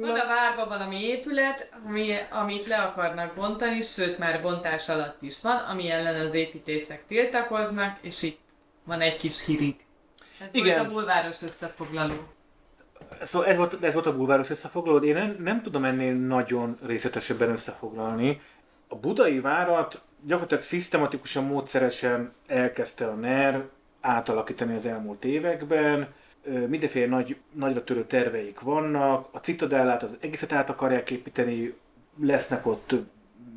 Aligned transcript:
Van 0.00 0.16
a 0.16 0.26
várban 0.26 0.68
valami 0.68 1.02
épület, 1.02 1.68
ami, 1.86 2.12
amit 2.30 2.66
le 2.66 2.76
akarnak 2.76 3.34
bontani, 3.34 3.82
sőt 3.82 4.18
már 4.18 4.42
bontás 4.42 4.88
alatt 4.88 5.22
is 5.22 5.40
van, 5.40 5.56
ami 5.56 5.90
ellen 5.90 6.26
az 6.26 6.34
építészek 6.34 7.06
tiltakoznak, 7.06 7.98
és 8.00 8.22
itt 8.22 8.38
van 8.84 9.00
egy 9.00 9.16
kis 9.16 9.44
hírig. 9.44 9.76
Ez 10.40 10.54
Igen. 10.54 10.76
volt 10.76 10.88
a 10.88 10.92
bulváros 10.92 11.42
összefoglaló. 11.42 12.14
Szóval 13.20 13.48
ez 13.48 13.56
volt, 13.56 13.84
ez 13.84 13.94
volt 13.94 14.06
a 14.06 14.16
bulváros 14.16 14.50
összefoglaló, 14.50 14.98
én 14.98 15.14
nem, 15.14 15.36
nem 15.38 15.62
tudom 15.62 15.84
ennél 15.84 16.14
nagyon 16.14 16.78
részletesebben 16.86 17.50
összefoglalni. 17.50 18.40
A 18.88 18.96
budai 18.96 19.40
várat 19.40 20.02
gyakorlatilag 20.20 20.62
szisztematikusan, 20.62 21.44
módszeresen 21.44 22.32
elkezdte 22.46 23.06
a 23.06 23.14
NER 23.14 23.64
átalakítani 24.00 24.74
az 24.74 24.86
elmúlt 24.86 25.24
években. 25.24 26.14
Mindenféle 26.68 27.06
nagy, 27.06 27.36
nagyra 27.52 27.84
törő 27.84 28.04
terveik 28.04 28.60
vannak. 28.60 29.28
A 29.30 29.38
citadellát 29.38 30.02
az 30.02 30.16
egészet 30.20 30.52
át 30.52 30.70
akarják 30.70 31.10
építeni, 31.10 31.74
lesznek 32.20 32.66
ott 32.66 32.94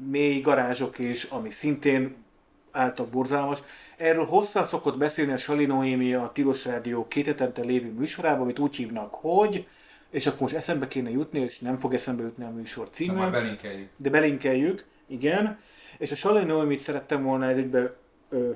mély 0.09 0.41
garázsok 0.41 0.99
is, 0.99 1.23
ami 1.23 1.49
szintén 1.49 2.15
által 2.71 3.05
borzalmas. 3.05 3.59
Erről 3.97 4.25
hosszan 4.25 4.65
szokott 4.65 4.97
beszélni 4.97 5.31
a 5.31 5.37
Sali 5.37 5.65
Noémi 5.65 6.13
a 6.13 6.31
Tilos 6.33 6.65
Rádió 6.65 7.07
két 7.07 7.25
hetente 7.25 7.61
lévő 7.61 7.91
műsorában, 7.91 8.41
amit 8.41 8.59
úgy 8.59 8.75
hívnak, 8.75 9.13
hogy 9.13 9.67
és 10.09 10.27
akkor 10.27 10.39
most 10.39 10.55
eszembe 10.55 10.87
kéne 10.87 11.09
jutni, 11.09 11.39
és 11.39 11.59
nem 11.59 11.77
fog 11.77 11.93
eszembe 11.93 12.23
jutni 12.23 12.43
a 12.43 12.49
műsor 12.49 12.89
címe. 12.91 13.23
De 13.23 13.29
belinkeljük. 13.29 13.89
De 13.95 14.09
belinkeljük, 14.09 14.85
igen. 15.07 15.59
És 15.97 16.11
a 16.11 16.15
Sali 16.15 16.43
Noémit 16.43 16.79
szerettem 16.79 17.23
volna 17.23 17.47
egybe 17.47 17.95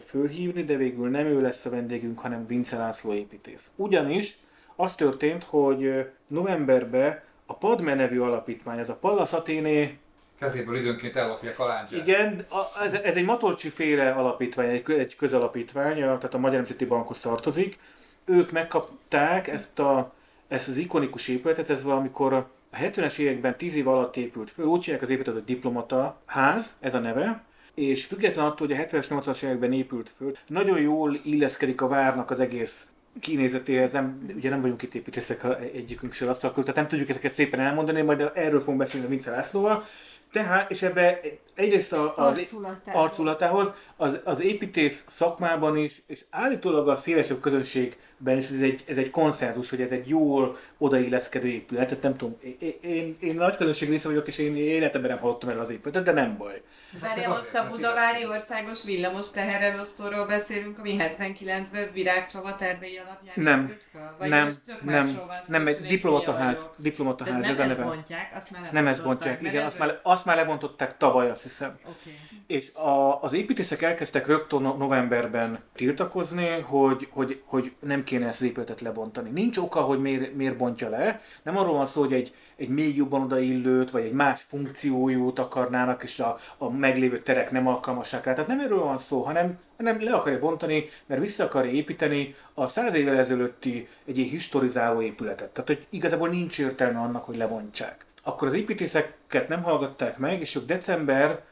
fölhívni, 0.05 0.63
de 0.63 0.76
végül 0.76 1.09
nem 1.09 1.26
ő 1.26 1.41
lesz 1.41 1.66
a 1.66 1.70
vendégünk, 1.70 2.20
hanem 2.20 2.48
Vince 2.48 2.77
László 2.77 3.13
építész. 3.13 3.72
Ugyanis 3.76 4.38
az 4.76 4.96
történt, 4.96 5.44
hogy 5.44 6.05
novemberben 6.27 7.22
a 7.46 7.54
Padme 7.54 7.96
nevű 7.96 8.20
alapítvány, 8.20 8.80
ez 8.80 8.90
a 8.90 8.96
Pallas 8.96 9.34
Athéné 9.34 9.98
kezéből 10.40 10.76
időnként 10.76 11.16
ellopja 11.16 11.54
kaláncsát. 11.54 11.99
Igen, 11.99 12.46
a, 12.49 12.84
ez, 12.84 12.94
ez 12.94 13.16
egy 13.16 13.26
Matolcsi 13.26 13.70
féle 13.70 14.12
alapítvány, 14.12 14.70
egy, 14.70 14.91
egy 14.91 15.16
közalapítvány, 15.16 15.96
tehát 15.96 16.34
a 16.34 16.38
Magyar 16.38 16.55
Nemzeti 16.55 16.85
Bankhoz 16.85 17.20
tartozik. 17.20 17.79
Ők 18.26 18.51
megkapták 18.51 19.48
ezt, 19.48 19.79
a, 19.79 20.13
ezt 20.48 20.68
az 20.68 20.77
ikonikus 20.77 21.27
épületet, 21.27 21.70
ez 21.70 21.84
valamikor 21.84 22.34
a 22.34 22.49
70-es 22.74 23.18
években 23.18 23.57
10 23.57 23.76
év 23.76 23.88
alatt 23.88 24.18
épült 24.18 24.51
föl, 24.51 24.66
úgy 24.66 24.84
hívják 24.84 25.01
az 25.01 25.10
épületet, 25.10 25.34
hogy 25.34 25.44
diplomata 25.44 26.21
ház, 26.26 26.77
ez 26.79 26.94
a 26.94 26.99
neve, 26.99 27.44
és 27.76 28.05
független 28.05 28.46
attól, 28.46 28.68
hogy 28.68 28.76
a 28.76 28.79
70-es, 28.79 29.05
80-as 29.10 29.43
években 29.43 29.74
épült 29.74 30.12
föl, 30.18 30.38
nagyon 30.48 30.82
jól 30.82 31.20
illeszkedik 31.24 31.82
a 31.82 31.88
várnak 31.88 32.32
az 32.32 32.40
egész 32.40 32.88
kinézetéhez, 33.20 33.91
nem, 33.91 34.34
ugye 34.35 34.49
nem 34.49 34.62
vagyunk 34.62 34.82
itt 34.82 34.96
építészek 34.96 35.43
egyikünk 35.74 36.13
sem 36.13 36.29
azt 36.29 36.41
tehát 36.41 36.76
nem 36.76 36.88
tudjuk 36.88 37.10
ezeket 37.10 37.32
szépen 37.32 37.60
elmondani, 37.60 38.01
majd 38.01 38.32
erről 38.34 38.60
fogunk 38.60 38.77
beszélni 38.77 39.05
a 39.05 39.10
Vince 39.10 39.32
Lászlóval, 39.32 39.85
tehát, 40.34 40.71
és 40.71 40.82
ebbe 40.82 41.20
egyrészt 41.54 41.94
a, 41.94 42.13
az 42.18 42.40
arculatához, 42.40 43.04
arculatához 43.04 43.71
az, 43.96 44.20
az 44.24 44.41
építész 44.41 45.04
szakmában 45.07 45.77
is, 45.77 46.01
és 46.05 46.24
állítólag 46.29 46.88
a 46.88 46.96
szélesebb 46.96 47.40
közönségben 47.40 48.38
is 48.38 48.49
ez 48.49 48.62
egy, 48.62 48.84
ez 48.88 48.98
egy 48.98 49.10
konszenzus, 49.10 49.70
hogy 49.70 49.82
ez 49.82 49.91
egy 49.91 50.07
jól 50.07 50.57
odailleszkedő 50.77 51.48
épület. 51.48 51.88
Tehát 51.88 52.04
nem 52.04 52.18
tudom, 52.18 52.38
én, 52.60 52.74
én, 52.82 53.18
én 53.20 53.35
nagy 53.35 53.55
közönség 53.55 53.90
része 53.90 54.07
vagyok, 54.07 54.27
és 54.27 54.38
én 54.38 54.55
életemben 54.55 55.12
nem 55.12 55.20
hallottam 55.20 55.49
el 55.49 55.60
az 55.60 55.70
épületet, 55.70 56.04
de 56.04 56.12
nem 56.12 56.38
baj. 56.38 56.62
Várja, 56.99 57.30
most 57.30 57.55
a 57.55 57.68
Budavári 57.70 58.26
Országos 58.27 58.84
Villamos 58.84 59.32
teherelosztóról 59.32 60.26
beszélünk, 60.26 60.80
ami 60.80 60.96
79-ben 61.00 61.90
Virág 61.94 62.27
Csaba 62.27 62.55
tervei 62.55 62.98
alapján 62.98 63.34
nem, 63.35 63.77
fel? 63.91 64.16
Vagy 64.19 64.30
nem, 64.30 64.53
nem, 64.81 65.19
nem, 65.47 65.68
egy 65.68 65.81
diplomataház, 65.81 66.69
diplomataház, 66.78 67.46
ez 67.46 67.59
a 67.59 67.66
neve. 67.66 67.84
bontják, 67.84 68.31
azt 68.35 68.52
már 68.52 68.72
nem 68.72 68.88
ezt 68.88 69.03
bontják, 69.03 69.41
igen, 69.41 69.66
azt 69.66 69.80
már, 69.80 70.00
azt 70.03 70.25
már 70.25 70.35
lebontották 70.35 70.97
tavaly, 70.97 71.30
azt 71.30 71.44
hiszem. 71.44 71.80
Okay. 71.81 72.19
És 72.47 72.74
a, 72.74 73.22
az 73.22 73.34
építészek 73.34 73.81
elkezdtek 73.81 74.28
rögtön 74.28 74.62
novemberben 74.62 75.59
tiltakozni, 75.75 76.59
hogy, 76.59 77.07
hogy, 77.12 77.41
hogy 77.46 77.73
nem 77.79 78.03
kéne 78.03 78.28
ezt 78.28 78.41
az 78.41 78.47
épületet 78.47 78.81
lebontani. 78.81 79.29
Nincs 79.29 79.57
oka, 79.57 79.81
hogy 79.81 80.01
miért, 80.01 80.35
miért 80.35 80.57
bontja 80.57 80.90
le. 80.90 81.22
Nem 81.44 81.57
arról 81.57 81.73
van 81.73 81.85
szó, 81.85 82.01
hogy 82.01 82.13
egy, 82.13 82.34
egy 82.56 82.69
még 82.69 82.96
jobban 82.96 83.22
odaillőt, 83.22 83.91
vagy 83.91 84.03
egy 84.03 84.12
más 84.12 84.46
funkciójút 84.47 85.40
akarnának, 85.40 86.03
és 86.03 86.19
a, 86.19 86.38
a 86.58 86.69
meglévő 86.69 87.22
terek 87.22 87.52
nem 87.52 87.68
alkalmasak 87.68 88.25
rá. 88.25 88.34
Tehát 88.34 88.50
nem 88.50 88.59
erről 88.59 88.84
van 88.84 88.97
szó, 88.97 89.22
hanem, 89.22 89.59
hanem 89.78 90.03
le 90.03 90.14
akarja 90.14 90.40
bontani, 90.40 90.90
mert 91.06 91.22
vissza 91.22 91.44
akarja 91.44 91.72
építeni 91.72 92.36
a 92.53 92.68
száz 92.68 92.94
évvel 92.94 93.18
ezelőtti 93.18 93.88
egy 94.06 94.18
ilyen 94.18 94.30
historizáló 94.30 95.02
épületet. 95.02 95.50
Tehát, 95.50 95.68
hogy 95.68 95.86
igazából 95.90 96.30
nincs 96.30 96.59
értelme 96.59 97.00
annak, 97.00 97.24
hogy 97.24 97.38
lebontsák. 97.38 98.06
Akkor 98.24 98.47
az 98.47 98.53
építészeket 98.53 99.47
nem 99.47 99.64
hallgatták 99.64 100.18
meg, 100.18 100.40
és 100.40 100.56
ők 100.56 100.66
december 100.66 101.44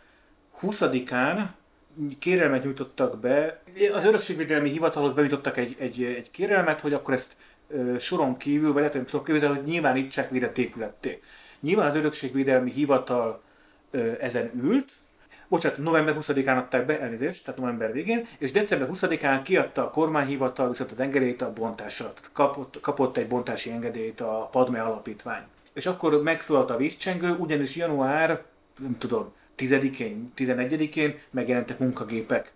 20-án 0.62 1.46
kérelmet 2.20 2.64
nyújtottak 2.64 3.20
be. 3.20 3.62
Az 3.94 4.04
Örökségvédelmi 4.04 4.70
Hivatalhoz 4.70 5.14
benyújtottak 5.14 5.58
egy, 5.58 5.76
egy, 5.80 6.04
egy 6.04 6.32
kérelmet, 6.32 6.80
hogy 6.80 6.94
akkor 6.94 7.14
ezt 7.14 7.36
soron 8.00 8.38
kívül, 8.38 8.74
vagy 8.74 8.82
lehet, 8.82 8.98
hogy 8.98 9.09
soron 9.09 9.26
kívül, 9.26 9.48
hogy 9.48 9.64
nyilvánítsák 9.64 10.30
védett 10.30 10.58
épületté. 10.58 11.22
Nyilván 11.59 11.88
az 11.88 11.96
Örökségvédelmi 11.96 12.72
Hivatal 12.72 13.42
ezen 14.20 14.52
ült, 14.64 14.92
bocsánat, 15.48 15.78
november 15.78 16.16
20-án 16.20 16.58
adták 16.58 16.86
be, 16.86 17.00
elnézést, 17.00 17.44
tehát 17.46 17.59
november 17.59 17.92
végén, 17.92 18.28
és 18.38 18.52
december 18.52 18.90
20-án 18.92 19.40
kiadta 19.44 19.86
a 19.86 19.90
kormányhivatal 19.90 20.70
viszont 20.70 20.92
az 20.92 21.00
engedélyt 21.00 21.42
a 21.42 21.54
bontásra. 21.54 22.14
Kapott, 22.34 22.80
kapott 22.82 23.18
egy 23.18 23.28
bontási 23.28 23.72
engedélyt 23.72 24.22
a 24.22 24.50
Padme 24.52 24.82
Alapítvány. 24.82 25.42
És 25.74 25.86
akkor 25.86 26.22
megszólalt 26.22 26.70
a 26.70 26.78
vízcsengő, 26.78 27.36
ugyanis 27.36 27.76
január, 27.76 28.44
nem 28.80 28.98
tudom, 28.98 29.34
10-én, 29.58 30.32
11-én 30.38 31.20
megjelentek 31.30 31.80
munkagépek. 31.80 32.52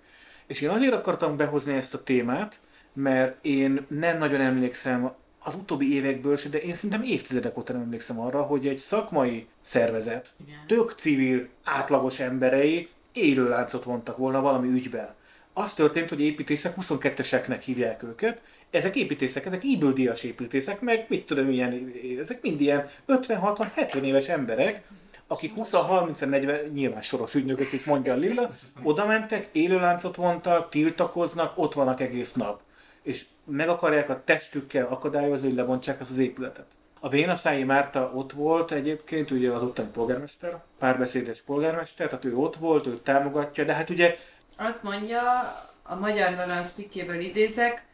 És 0.46 0.62
én 0.62 0.70
azért 0.70 0.94
akartam 0.94 1.38
behozni 1.38 1.74
ezt 1.74 1.94
a 1.94 2.04
témát, 2.04 2.60
mert 2.96 3.46
én 3.46 3.86
nem 3.88 4.18
nagyon 4.18 4.42
emlékszem 4.42 5.12
az 5.40 5.54
utóbbi 5.56 5.94
évekből 5.96 6.40
de 6.50 6.62
én 6.62 6.74
szerintem 6.74 7.04
évtizedek 7.04 7.58
óta 7.58 7.74
nem 7.74 7.82
emlékszem 7.82 8.20
arra, 8.20 8.42
hogy 8.42 8.68
egy 8.68 8.78
szakmai 8.78 9.48
szervezet, 9.62 10.34
Igen. 10.46 10.60
tök 10.68 10.96
civil, 10.98 11.48
átlagos 11.64 12.20
emberei 12.20 12.90
élőláncot 13.14 13.84
vontak 13.84 14.18
volna 14.18 14.42
valami 14.42 14.68
ügyben. 14.68 15.14
Az 15.54 15.74
történt, 15.74 16.10
hogy 16.10 16.22
építészek 16.22 16.74
22-eseknek 16.82 17.62
hívják 17.66 18.04
őket, 18.04 18.42
ezek 18.70 18.96
építészek, 18.96 19.46
ezek 19.46 19.64
íbüldíjas 19.64 20.24
építészek, 20.24 20.82
meg 20.82 21.06
mit 21.10 21.26
tudom, 21.26 21.50
ilyen, 21.50 21.94
ezek 22.22 22.42
mind 22.42 22.62
ilyen 22.62 22.90
50-60-70 23.08 24.02
éves 24.02 24.28
emberek, 24.28 24.84
akik 25.28 25.54
20-30-40, 25.58 26.72
nyilván 26.74 27.02
soros 27.02 27.34
ügynökök, 27.34 27.72
itt 27.72 27.86
mondja 27.86 28.14
a 28.14 28.18
Lilla, 28.18 28.56
oda 28.84 29.06
mentek, 29.06 29.50
élőláncot 29.52 30.16
vontak, 30.16 30.70
tiltakoznak, 30.70 31.58
ott 31.58 31.74
vannak 31.74 32.02
egész 32.02 32.34
nap. 32.34 32.62
És 33.06 33.26
meg 33.44 33.70
akarják 33.70 34.10
a 34.10 34.22
testükkel 34.24 34.86
akadályozni, 34.86 35.48
hogy 35.48 35.58
lebontsák 35.58 36.00
ezt 36.00 36.10
az 36.10 36.18
épületet. 36.18 36.66
A 37.00 37.10
Vénaszályi 37.10 37.64
Márta 37.64 38.12
ott 38.16 38.32
volt 38.32 38.72
egyébként, 38.72 39.32
ugye 39.32 39.52
az 39.52 39.64
ottani 39.64 39.88
polgármester, 39.88 40.64
párbeszédes 40.80 41.42
polgármester, 41.42 42.08
tehát 42.08 42.26
ő 42.26 42.36
ott 42.36 42.56
volt, 42.56 42.88
ő 42.88 42.98
támogatja, 42.98 43.64
de 43.64 43.74
hát 43.74 43.90
ugye... 43.90 44.18
Azt 44.58 44.84
mondja, 44.84 45.22
a 45.84 45.96
Magyar 45.96 46.36
Narancs 46.36 46.68
cikkéből 46.68 47.20
idézek, 47.20 47.86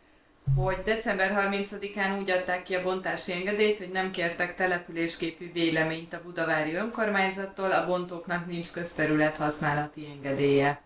hogy 0.55 0.77
december 0.85 1.49
30-án 1.51 2.19
úgy 2.19 2.31
adták 2.31 2.63
ki 2.63 2.75
a 2.75 2.81
bontási 2.81 3.31
engedélyt, 3.31 3.77
hogy 3.77 3.91
nem 3.91 4.11
kértek 4.11 4.55
településképű 4.55 5.51
véleményt 5.51 6.13
a 6.13 6.21
budavári 6.23 6.73
önkormányzattól, 6.73 7.71
a 7.71 7.85
bontóknak 7.85 8.45
nincs 8.45 8.71
közterület 8.71 9.35
használati 9.35 10.07
engedélye. 10.15 10.81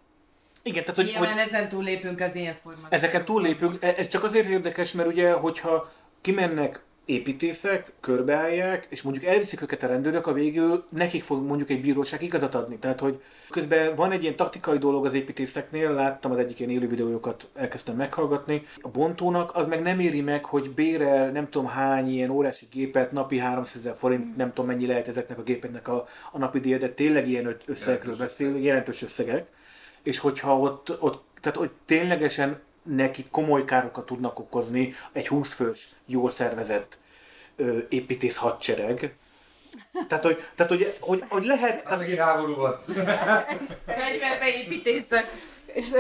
Igen, 0.68 0.82
tehát 0.82 0.96
hogy, 0.96 1.06
Nyilván 1.06 1.32
hogy 1.32 1.42
ezen 1.42 1.70
túllépünk 1.70 2.20
az 2.20 2.36
ilyen 2.36 2.54
formát. 2.54 2.94
Ezeken 2.94 3.26
túllépünk, 3.26 3.84
e- 3.84 3.96
ez 3.98 4.08
csak 4.08 4.24
azért 4.24 4.48
érdekes, 4.48 4.92
mert 4.92 5.08
ugye, 5.10 5.32
hogyha 5.32 5.92
kimennek 6.22 6.80
építészek, 7.06 7.92
körbeállják, 8.00 8.86
és 8.90 9.02
mondjuk 9.02 9.26
elviszik 9.26 9.62
őket 9.62 9.84
a 9.84 9.88
rendőrök, 9.88 10.28
a 10.28 10.34
végül 10.34 10.86
nekik 10.90 11.24
fog 11.24 11.46
mondjuk 11.46 11.70
egy 11.70 11.82
bíróság 11.82 12.22
igazat 12.22 12.56
adni. 12.56 12.78
Tehát, 12.78 13.00
hogy 13.00 13.22
közben 13.50 13.96
van 13.96 14.12
egy 14.12 14.22
ilyen 14.22 14.36
taktikai 14.36 14.78
dolog 14.78 15.06
az 15.06 15.14
építészeknél, 15.14 15.92
láttam 15.92 16.32
az 16.32 16.38
egyik 16.38 16.60
ilyen 16.60 16.72
élő 16.72 16.88
videójukat, 16.88 17.48
elkezdtem 17.56 17.96
meghallgatni. 17.96 18.66
A 18.82 18.90
bontónak 18.90 19.56
az 19.56 19.68
meg 19.68 19.82
nem 19.82 20.00
éri 20.00 20.22
meg, 20.22 20.46
hogy 20.46 20.72
bérel 20.72 21.32
nem 21.32 21.50
tudom 21.50 21.68
hány 21.68 22.10
ilyen 22.12 22.30
órási 22.30 22.68
gépet, 22.72 23.12
napi 23.12 23.38
300 23.38 23.76
ezer 23.76 23.96
forint, 23.96 24.38
nem 24.38 24.54
tudom 24.54 24.66
mennyi 24.66 24.88
lehet 24.88 25.08
ezeknek 25.08 25.38
a 25.38 25.44
gépeknek 25.44 25.88
a, 25.88 26.08
a 26.32 26.38
napi 26.38 26.60
díja, 26.60 26.78
de 26.78 26.90
tényleg 26.90 27.28
ilyen 27.30 27.56
összegekről 27.66 28.16
beszél, 28.16 28.58
jelentős 28.58 29.02
összegek. 29.02 29.48
És 30.06 30.20
hogyha 30.20 30.60
ott, 30.60 31.02
ott 31.02 31.24
tehát 31.42 31.58
hogy 31.58 31.72
ténylegesen 31.86 32.62
neki 32.84 33.26
komoly 33.32 33.66
károkat 33.66 34.06
tudnak 34.06 34.40
okozni 34.40 34.96
egy 35.12 35.28
20 35.28 35.54
fős, 35.54 35.90
jól 36.06 36.30
szervezett 36.30 36.98
ö, 37.56 37.78
építész 37.90 38.36
hadsereg. 38.36 39.16
Tehát, 40.08 40.24
hogy, 40.24 40.44
tehát, 40.56 40.72
hogy, 40.72 40.98
hogy, 41.00 41.24
hogy 41.28 41.46
lehet... 41.46 41.82
Hát 41.82 41.98
megint 41.98 42.20
háború 42.20 42.56
van. 42.56 42.82
Fegyverbe 43.86 44.54
építészek. 44.64 45.32
És 45.66 45.92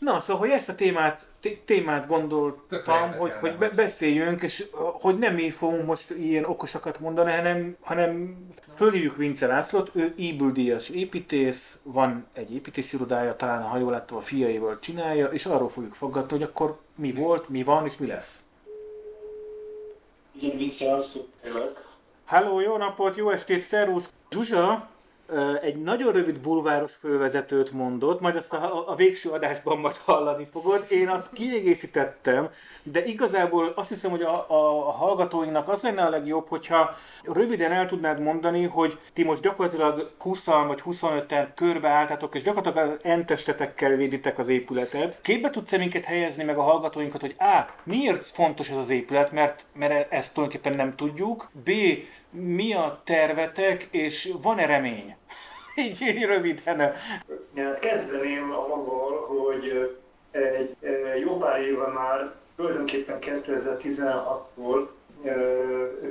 Na, 0.00 0.20
szóval, 0.20 0.42
hogy 0.42 0.50
ezt 0.50 0.68
a 0.68 0.74
témát, 0.74 1.26
témát 1.64 2.06
gondoltam, 2.06 3.12
hogy, 3.12 3.32
hogy 3.40 3.56
be, 3.56 3.68
beszéljünk, 3.68 4.42
és 4.42 4.66
hogy 4.72 5.18
nem 5.18 5.34
mi 5.34 5.50
fogunk 5.50 5.86
most 5.86 6.10
ilyen 6.10 6.44
okosakat 6.44 7.00
mondani, 7.00 7.30
hanem, 7.30 7.76
hanem 7.80 8.38
fölhívjuk 8.74 9.16
Vince 9.16 9.46
Lászlót, 9.46 9.90
ő 9.92 10.14
Eagle 10.18 10.50
díjas 10.50 10.88
építész, 10.88 11.78
van 11.82 12.26
egy 12.32 12.54
építészirodája, 12.54 13.36
talán 13.36 13.62
ha 13.62 13.78
jól 13.78 13.90
láttam 13.90 14.16
a 14.16 14.20
fiaival 14.20 14.78
csinálja, 14.78 15.26
és 15.26 15.46
arról 15.46 15.68
fogjuk 15.68 15.94
fogadni, 15.94 16.30
hogy 16.30 16.42
akkor 16.42 16.78
mi 16.94 17.12
volt, 17.12 17.48
mi 17.48 17.62
van, 17.62 17.86
és 17.86 17.96
mi 17.96 18.06
lesz. 18.06 18.42
Igen, 20.40 20.56
Vince 20.56 20.86
László. 20.86 21.26
Hello, 22.24 22.60
jó 22.60 22.76
napot, 22.76 23.16
jó 23.16 23.30
estét, 23.30 23.62
szervusz! 23.62 24.12
Zsuzsa, 24.30 24.88
egy 25.62 25.76
nagyon 25.82 26.12
rövid 26.12 26.40
bulváros 26.40 26.92
fölvezetőt 27.00 27.72
mondott, 27.72 28.20
majd 28.20 28.36
azt 28.36 28.52
a, 28.52 28.88
a 28.88 28.94
végső 28.94 29.30
adásban 29.30 29.78
majd 29.78 29.96
hallani 29.96 30.46
fogod. 30.52 30.84
Én 30.90 31.08
azt 31.08 31.32
kiegészítettem, 31.32 32.48
de 32.82 33.04
igazából 33.04 33.72
azt 33.76 33.88
hiszem, 33.88 34.10
hogy 34.10 34.22
a, 34.22 34.46
a 34.48 34.90
hallgatóinknak 34.90 35.68
az 35.68 35.82
lenne 35.82 36.02
a 36.02 36.08
legjobb, 36.08 36.48
hogyha 36.48 36.94
röviden 37.22 37.72
el 37.72 37.86
tudnád 37.86 38.20
mondani, 38.20 38.64
hogy 38.64 38.98
ti 39.12 39.24
most 39.24 39.42
gyakorlatilag 39.42 40.10
20 40.18 40.44
vagy 40.44 40.82
25-en 40.86 41.48
körbeálltatok, 41.54 42.34
és 42.34 42.42
gyakorlatilag 42.42 43.00
entestetekkel 43.02 43.96
véditek 43.96 44.38
az 44.38 44.48
épületet. 44.48 45.18
Képbe 45.20 45.50
tudsz 45.50 45.76
minket 45.76 46.04
helyezni 46.04 46.44
meg 46.44 46.58
a 46.58 46.62
hallgatóinkat, 46.62 47.20
hogy 47.20 47.34
A. 47.38 47.66
Miért 47.82 48.26
fontos 48.26 48.68
ez 48.68 48.76
az 48.76 48.90
épület, 48.90 49.32
mert, 49.32 49.66
mert 49.74 50.12
ezt 50.12 50.34
tulajdonképpen 50.34 50.76
nem 50.76 50.96
tudjuk. 50.96 51.50
B 51.64 51.70
mi 52.30 52.74
a 52.74 53.00
tervetek, 53.04 53.88
és 53.90 54.32
van-e 54.42 54.66
remény? 54.66 55.16
Így, 55.80 56.24
röviden. 56.24 56.92
Kezdeném 57.80 58.52
avval, 58.52 59.26
hogy 59.26 59.96
egy 60.30 60.76
jó 61.20 61.36
pár 61.38 61.60
éve 61.60 61.86
már, 61.86 62.34
tulajdonképpen 62.56 63.18
2016-ból 63.20 64.88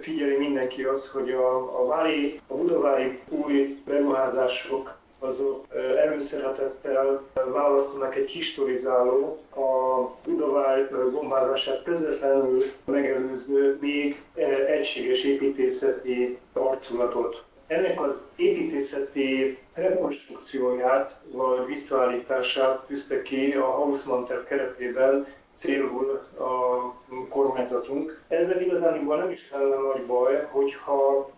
figyeli 0.01 0.37
mindenki 0.37 0.83
az, 0.83 1.11
hogy 1.11 1.31
a, 1.31 1.81
a, 1.81 1.85
vári, 1.85 2.39
a 2.47 2.53
budavári 2.53 3.19
új 3.29 3.81
beruházások 3.85 4.97
azok 5.19 5.65
előszeretettel 5.97 7.23
választanak 7.33 8.15
egy 8.15 8.29
historizáló, 8.29 9.37
a 9.55 10.09
Budavár 10.23 10.89
bombázását 11.11 11.83
közvetlenül 11.83 12.63
megelőző 12.85 13.77
még 13.81 14.21
egységes 14.67 15.23
építészeti 15.23 16.37
arculatot. 16.53 17.43
Ennek 17.69 18.01
az 18.01 18.21
építészeti 18.35 19.57
rekonstrukcióját 19.73 21.19
vagy 21.31 21.65
visszaállítását 21.65 22.85
tűzte 22.85 23.21
ki 23.21 23.51
a 23.53 23.65
Hausmann 23.65 24.25
terv 24.25 24.43
keretében 24.43 25.27
célul 25.55 26.21
a 26.37 26.93
kormányzatunk. 27.29 28.21
Ezzel 28.27 28.61
igazániból 28.61 29.17
nem 29.17 29.29
is 29.31 29.51
lenne 29.51 29.75
nagy 29.75 30.05
baj, 30.05 30.47
hogyha 30.51 31.29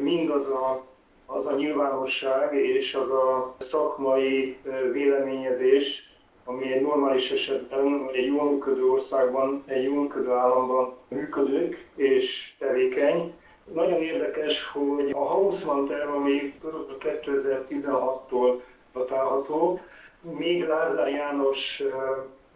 mindaz 0.00 0.48
a 0.48 0.90
az 1.26 1.46
a 1.46 1.54
nyilvánosság 1.54 2.54
és 2.54 2.94
az 2.94 3.10
a 3.10 3.54
szakmai 3.58 4.56
véleményezés, 4.92 6.12
ami 6.44 6.72
egy 6.72 6.82
normális 6.82 7.30
esetben, 7.30 8.08
egy 8.12 8.26
jól 8.26 8.50
működő 8.50 8.84
országban, 8.84 9.62
egy 9.66 9.82
jól 9.82 10.00
működő 10.00 10.30
államban 10.30 10.94
működik 11.08 11.88
és 11.94 12.54
tevékeny. 12.58 13.32
Nagyon 13.64 14.02
érdekes, 14.02 14.66
hogy 14.66 15.10
a 15.10 15.24
Hausmann 15.24 15.86
terv, 15.86 16.14
ami 16.14 16.54
2016-tól 17.00 18.60
datálható, 18.92 19.80
még 20.20 20.66
Lázár 20.66 21.08
János 21.08 21.82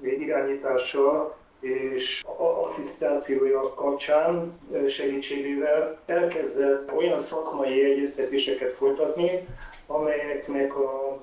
irányítása 0.02 1.36
és 1.60 2.22
asszisztációja 2.64 3.74
kapcsán 3.74 4.60
segítségével 4.88 5.98
elkezdett 6.06 6.92
olyan 6.96 7.20
szakmai 7.20 7.84
egyeztetéseket 7.84 8.76
folytatni, 8.76 9.46
amelyeknek 9.86 10.72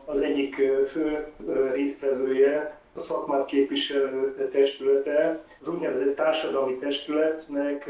az 0.06 0.21
egyik 0.21 0.56
fő 0.88 1.27
résztvevője 1.74 2.77
a 2.95 3.01
szakmát 3.01 3.45
képviselő 3.45 4.50
testülete, 4.51 5.44
az 5.62 5.68
úgynevezett 5.68 6.16
társadalmi 6.16 6.75
testületnek 6.75 7.90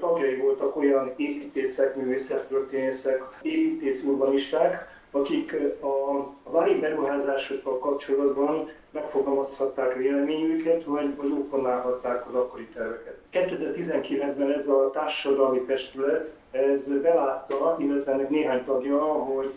tagjai 0.00 0.36
voltak 0.36 0.76
olyan 0.76 1.12
építészek, 1.16 1.96
művészettörténészek, 1.96 3.22
építészurbanisták, 3.42 4.92
akik 5.10 5.56
a 5.82 6.50
vári 6.50 6.74
beruházásokkal 6.74 7.78
kapcsolatban 7.78 8.68
megfogalmazhatták 8.90 9.96
véleményüket, 9.96 10.84
vagy, 10.84 11.16
vagy 11.16 11.30
opponálhatták 11.30 12.26
az 12.28 12.34
akkori 12.34 12.66
terveket. 12.66 13.18
2019-ben 13.32 14.52
ez 14.52 14.68
a 14.68 14.90
társadalmi 14.92 15.60
testület 15.60 16.34
ez 16.50 17.00
belátta, 17.00 17.76
illetve 17.78 18.12
ennek 18.12 18.28
néhány 18.28 18.64
tagja, 18.64 18.98
hogy 19.02 19.52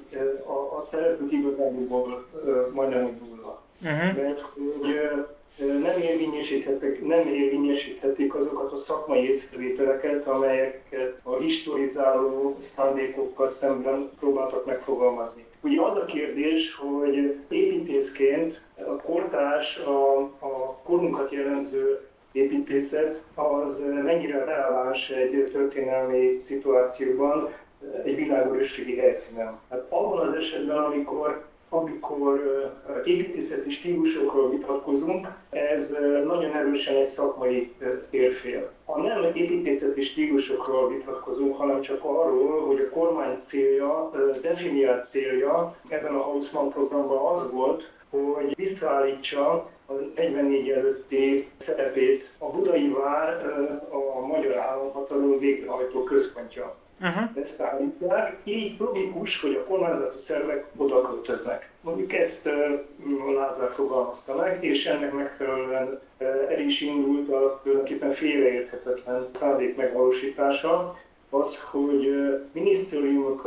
a, 0.45 0.77
a 0.77 0.81
szerepük 0.81 1.31
igazából 1.31 2.25
majdnem. 2.73 3.16
Uh-huh. 3.87 4.23
Mert 4.23 4.41
hogy 4.41 4.99
nem 5.81 6.01
érvényesíthetik, 6.01 7.05
nem 7.05 7.27
érvényesíthetik 7.27 8.35
azokat 8.35 8.71
a 8.71 8.75
szakmai 8.75 9.27
észrevételeket, 9.27 10.27
amelyeket 10.27 11.19
a 11.23 11.35
historizáló 11.35 12.55
szándékokkal 12.59 13.47
szemben 13.47 14.09
próbáltak 14.19 14.65
megfogalmazni. 14.65 15.45
Ugye 15.61 15.81
az 15.81 15.95
a 15.95 16.05
kérdés, 16.05 16.75
hogy 16.75 17.35
építészként 17.49 18.61
a 18.75 19.01
kortárs, 19.01 19.77
a, 19.77 20.19
a 20.39 20.79
korunkat 20.83 21.31
jellemző 21.31 22.07
építészet, 22.31 23.23
az 23.35 23.83
mennyire 24.03 24.43
releváns 24.43 25.09
egy 25.09 25.49
történelmi 25.51 26.35
szituációban, 26.39 27.53
egy 28.03 28.15
világörösségi 28.15 28.97
helyszínen. 28.97 29.59
Hát 29.69 29.85
abban 29.89 30.27
az 30.27 30.33
esetben, 30.33 30.77
amikor 30.77 31.45
amikor 31.69 32.41
építészeti 33.05 33.69
stílusokról 33.69 34.49
vitatkozunk, 34.49 35.27
ez 35.49 35.97
nagyon 36.25 36.53
erősen 36.53 36.95
egy 36.95 37.07
szakmai 37.07 37.73
térfél. 38.09 38.71
Ha 38.85 39.01
nem 39.01 39.23
építészeti 39.23 40.01
stílusokról 40.01 40.89
vitatkozunk, 40.89 41.55
hanem 41.57 41.81
csak 41.81 42.03
arról, 42.03 42.65
hogy 42.65 42.79
a 42.79 42.89
kormány 42.89 43.37
célja, 43.47 44.11
definiált 44.41 45.09
célja 45.09 45.75
ebben 45.89 46.15
a 46.15 46.21
Hausmann 46.21 46.69
programban 46.69 47.33
az 47.33 47.51
volt, 47.51 47.91
hogy 48.09 48.55
visszaállítsa 48.55 49.69
a 49.85 49.93
44 50.15 50.69
előtti 50.69 51.49
szerepét 51.57 52.35
a 52.37 52.49
budai 52.49 52.89
vár 52.89 53.45
a 53.89 54.25
magyar 54.25 54.57
államhatalom 54.57 55.39
végrehajtó 55.39 56.03
központja 56.03 56.75
uh-huh. 57.01 57.29
ezt 57.41 57.61
állítják. 57.61 58.37
Így 58.43 58.75
logikus, 58.79 59.41
hogy 59.41 59.55
a 59.55 59.63
kormányzati 59.63 60.17
szervek 60.17 60.65
oda 60.75 61.01
költöznek. 61.01 61.69
Mondjuk 61.81 62.13
ezt 62.13 62.45
uh, 62.45 63.33
Lázár 63.35 63.69
fogalmazta 63.69 64.35
meg, 64.35 64.63
és 64.63 64.85
ennek 64.85 65.13
megfelelően 65.13 65.99
uh, 66.19 66.27
el 66.49 66.59
is 66.59 66.81
indult 66.81 67.29
a 67.29 67.59
tulajdonképpen 67.63 68.11
félreérthetetlen 68.11 69.27
szándék 69.33 69.75
megvalósítása, 69.75 70.95
az, 71.29 71.61
hogy 71.71 72.27
minisztériumok 72.51 73.41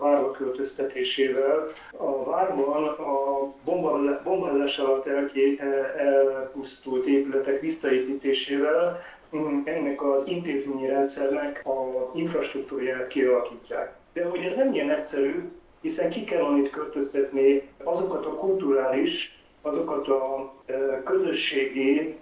várba 0.00 0.30
költöztetésével 0.30 1.68
a 1.96 2.24
várban 2.24 2.88
a 2.88 3.52
bombázás 4.24 4.78
alatt 4.78 5.06
elpusztult 5.96 7.06
épületek 7.06 7.60
visszaépítésével 7.60 9.02
ennek 9.64 10.02
az 10.02 10.26
intézményi 10.26 10.86
rendszernek 10.86 11.66
a 11.66 12.10
infrastruktúráját 12.14 13.06
kialakítják. 13.06 13.94
De 14.12 14.24
hogy 14.24 14.40
ez 14.44 14.56
nem 14.56 14.72
ilyen 14.72 14.90
egyszerű, 14.90 15.50
hiszen 15.80 16.10
ki 16.10 16.24
kell 16.24 16.56
itt 16.56 16.70
költöztetni 16.70 17.62
azokat 17.84 18.26
a 18.26 18.34
kulturális, 18.34 19.38
azokat 19.62 20.08
a 20.08 20.52
e, 20.66 21.02
közösségi 21.04 22.16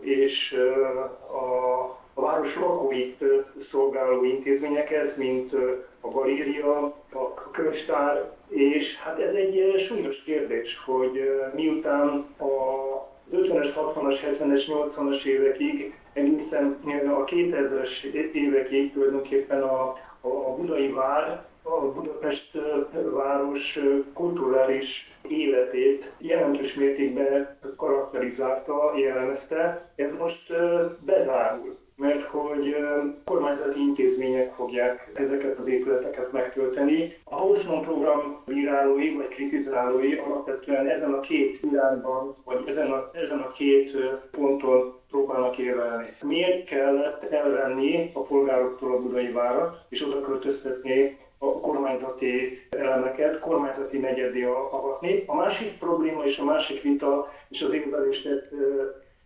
és 0.00 0.52
e, 0.52 0.90
a, 1.36 1.82
a 2.14 2.20
város 2.20 2.56
lakóit 2.56 3.24
szolgáló 3.58 4.24
intézményeket, 4.24 5.16
mint 5.16 5.54
e, 5.54 5.58
a 6.00 6.08
galéria, 6.08 6.94
a 7.12 7.34
könyvtár, 7.50 8.32
és 8.48 8.98
hát 8.98 9.18
ez 9.20 9.32
egy 9.32 9.74
súlyos 9.78 10.22
kérdés, 10.22 10.78
hogy 10.84 11.30
miután 11.54 12.26
az 12.36 13.36
50-es, 13.36 13.68
60-as, 13.76 14.16
70-es, 14.24 14.62
80-as 14.66 15.24
évekig 15.24 15.94
egészen 16.18 16.78
a 17.08 17.24
2000-es 17.24 18.02
évekig 18.32 18.92
tulajdonképpen 18.92 19.62
a, 19.62 19.94
a 20.20 20.54
budai 20.56 20.92
vár, 20.92 21.46
a 21.62 21.80
Budapest 21.80 22.58
város 23.12 23.78
kulturális 24.12 25.16
életét 25.28 26.14
jelentős 26.18 26.74
mértékben 26.74 27.58
karakterizálta, 27.76 28.92
jellemezte. 28.96 29.90
Ez 29.96 30.18
most 30.18 30.52
bezárul. 31.04 31.77
Mert 31.98 32.22
hogy 32.22 32.76
kormányzati 33.24 33.80
intézmények 33.80 34.52
fogják 34.52 35.10
ezeket 35.14 35.56
az 35.56 35.68
épületeket 35.68 36.32
megtölteni. 36.32 37.16
A 37.24 37.36
Hausmann 37.36 37.82
program 37.82 38.42
bírálói 38.46 39.14
vagy 39.14 39.28
kritizálói 39.28 40.14
alapvetően 40.14 40.86
ezen 40.86 41.12
a 41.12 41.20
két 41.20 41.60
irányban, 41.62 42.34
vagy 42.44 42.64
ezen 42.66 42.90
a, 42.90 43.10
ezen 43.12 43.38
a 43.38 43.50
két 43.50 43.96
ponton 44.30 44.96
próbálnak 45.10 45.58
érvelni. 45.58 46.06
Miért 46.22 46.66
kellett 46.66 47.22
elvenni 47.22 48.10
a 48.14 48.20
polgároktól 48.20 48.92
a 48.92 48.98
budai 48.98 49.30
várat, 49.30 49.86
és 49.88 50.06
oda 50.06 50.20
költöztetni 50.20 51.16
a 51.38 51.60
kormányzati 51.60 52.66
elemeket, 52.70 53.38
kormányzati 53.38 53.98
negyedé 53.98 54.44
avatni. 54.70 55.22
A 55.26 55.34
másik 55.34 55.78
probléma 55.78 56.24
és 56.24 56.38
a 56.38 56.44
másik 56.44 56.82
vita, 56.82 57.32
és 57.48 57.62
az 57.62 57.72
érvelést 57.72 58.28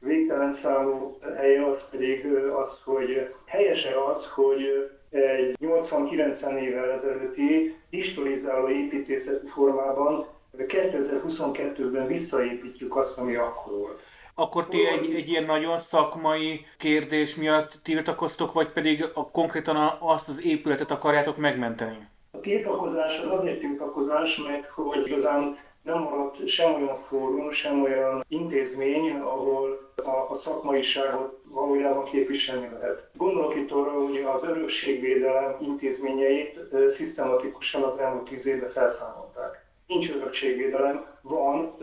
végtelen 0.02 0.50
számú 0.50 1.18
helye 1.36 1.66
az 1.66 1.90
pedig 1.90 2.26
az, 2.60 2.82
hogy 2.84 3.34
helyese 3.46 4.04
az, 4.08 4.30
hogy 4.30 4.90
egy 5.10 5.56
80-90 5.60 6.60
évvel 6.60 6.90
ezelőtti 6.90 7.76
historizáló 7.90 8.68
építészeti 8.68 9.46
formában 9.46 10.26
2022-ben 10.58 12.06
visszaépítjük 12.06 12.96
azt, 12.96 13.18
ami 13.18 13.34
akkor 13.34 13.78
volt. 13.78 14.00
Akkor 14.34 14.68
ti 14.68 14.86
egy, 14.86 15.14
egy 15.14 15.28
ilyen 15.28 15.44
nagyon 15.44 15.78
szakmai 15.78 16.66
kérdés 16.78 17.34
miatt 17.34 17.78
tiltakoztok, 17.82 18.52
vagy 18.52 18.72
pedig 18.72 19.04
a, 19.14 19.30
konkrétan 19.30 19.96
azt 20.00 20.28
az 20.28 20.44
épületet 20.44 20.90
akarjátok 20.90 21.36
megmenteni? 21.36 22.08
A 22.30 22.40
tiltakozás 22.40 23.18
az 23.18 23.28
azért 23.30 23.58
tiltakozás, 23.58 24.36
mert 24.36 24.66
hogy 24.66 25.06
igazán 25.06 25.56
nem 25.82 25.98
maradt 25.98 26.46
sem 26.46 26.74
olyan 26.74 26.96
fórum, 26.96 27.50
sem 27.50 27.82
olyan 27.82 28.24
intézmény, 28.28 29.10
ahol 29.10 29.91
a, 30.04 30.30
a 30.30 30.34
szakmaiságot 30.34 31.40
valójában 31.44 32.04
képviselni 32.04 32.68
lehet. 32.72 33.10
Gondolok 33.14 33.54
itt 33.54 33.70
arra, 33.70 33.90
hogy 33.90 34.16
az 34.34 34.44
örökségvédelem 34.44 35.56
intézményeit 35.60 36.58
szisztematikusan 36.88 37.82
az 37.82 37.98
elmúlt 37.98 38.24
tíz 38.24 38.46
évben 38.46 38.68
felszámolták. 38.68 39.64
Nincs 39.86 40.10
örökségvédelem, 40.10 41.06
van, 41.22 41.76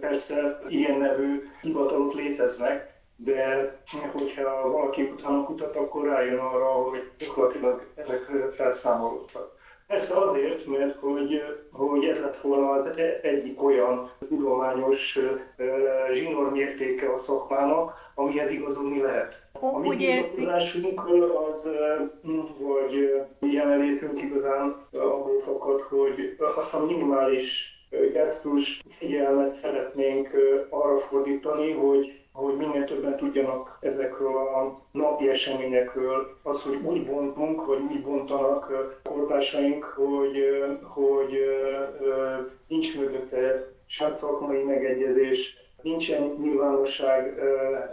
persze 0.00 0.60
ilyen 0.68 0.98
nevű 0.98 1.48
hivatalok 1.62 2.14
léteznek, 2.14 2.94
de 3.16 3.74
hogyha 4.12 4.70
valaki 4.70 5.02
utána 5.02 5.44
kutat, 5.44 5.76
akkor 5.76 6.06
rájön 6.06 6.38
arra, 6.38 6.64
hogy 6.64 7.10
gyakorlatilag 7.18 7.86
ezek 7.94 8.24
felszámolódtak. 8.50 9.55
Ezt 9.86 10.10
azért, 10.10 10.66
mert 10.66 10.98
hogy, 10.98 11.42
hogy 11.72 12.04
ez 12.04 12.20
lett 12.20 12.36
volna 12.36 12.70
az 12.70 12.86
e, 12.86 13.20
egyik 13.22 13.62
olyan 13.62 14.10
tudományos 14.28 15.18
zsinór 16.12 16.50
mértéke 16.50 17.12
a 17.12 17.16
szakmának, 17.16 17.92
amihez 18.14 18.50
igazolni 18.50 19.00
lehet. 19.00 19.48
A 19.52 19.78
mi 19.78 19.96
igazolásunk 19.96 21.02
az, 21.50 21.70
hogy 22.62 23.22
jelenlétünk 23.40 24.22
igazán 24.22 24.86
abból 24.92 25.40
fakad, 25.40 25.80
hogy 25.80 26.36
azt 26.56 26.74
a 26.74 26.84
minimális 26.84 27.75
gesztus 28.12 28.82
figyelmet 28.88 29.52
szeretnénk 29.52 30.28
arra 30.70 30.98
fordítani, 30.98 31.72
hogy 31.72 32.26
hogy 32.36 32.56
minél 32.56 32.84
többen 32.84 33.16
tudjanak 33.16 33.78
ezekről 33.80 34.36
a 34.36 34.80
napi 34.92 35.28
eseményekről, 35.28 36.38
az, 36.42 36.62
hogy 36.62 36.78
úgy 36.84 37.06
bontunk, 37.06 37.66
vagy 37.66 37.78
úgy 37.90 38.02
bontanak 38.02 38.72
kortársaink, 39.02 39.84
hogy, 39.84 40.36
hogy 40.82 41.38
nincs 42.66 42.98
mögötte 42.98 43.72
sem 43.86 44.10
szakmai 44.10 44.62
megegyezés, 44.62 45.56
nincsen 45.82 46.36
nyilvánosság 46.42 47.38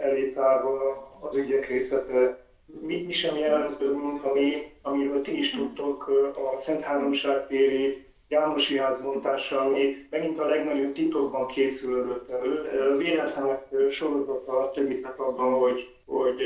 elé 0.00 0.30
tárva 0.32 1.08
az 1.20 1.36
ügyek 1.36 1.68
részlete. 1.68 2.38
Mi, 2.80 3.02
mi 3.02 3.12
sem 3.12 3.36
jellemző, 3.36 3.96
ami, 4.22 4.72
amiről 4.82 5.22
ti 5.22 5.38
is 5.38 5.50
tudtok, 5.50 6.10
a 6.52 6.56
Szent 6.56 6.82
Háromság 6.82 7.46
téri 7.46 8.06
Jánosi 8.34 8.76
házbontása, 8.76 9.60
ami 9.60 9.96
megint 10.10 10.38
a 10.38 10.46
legnagyobb 10.46 10.92
titokban 10.92 11.46
készülődött 11.46 12.30
elő. 12.30 12.96
Véletlenek 12.96 13.66
sorozata 13.90 14.58
a 14.58 14.70
többit 14.70 15.06
abban, 15.16 15.52
hogy, 15.52 15.94
hogy 16.06 16.42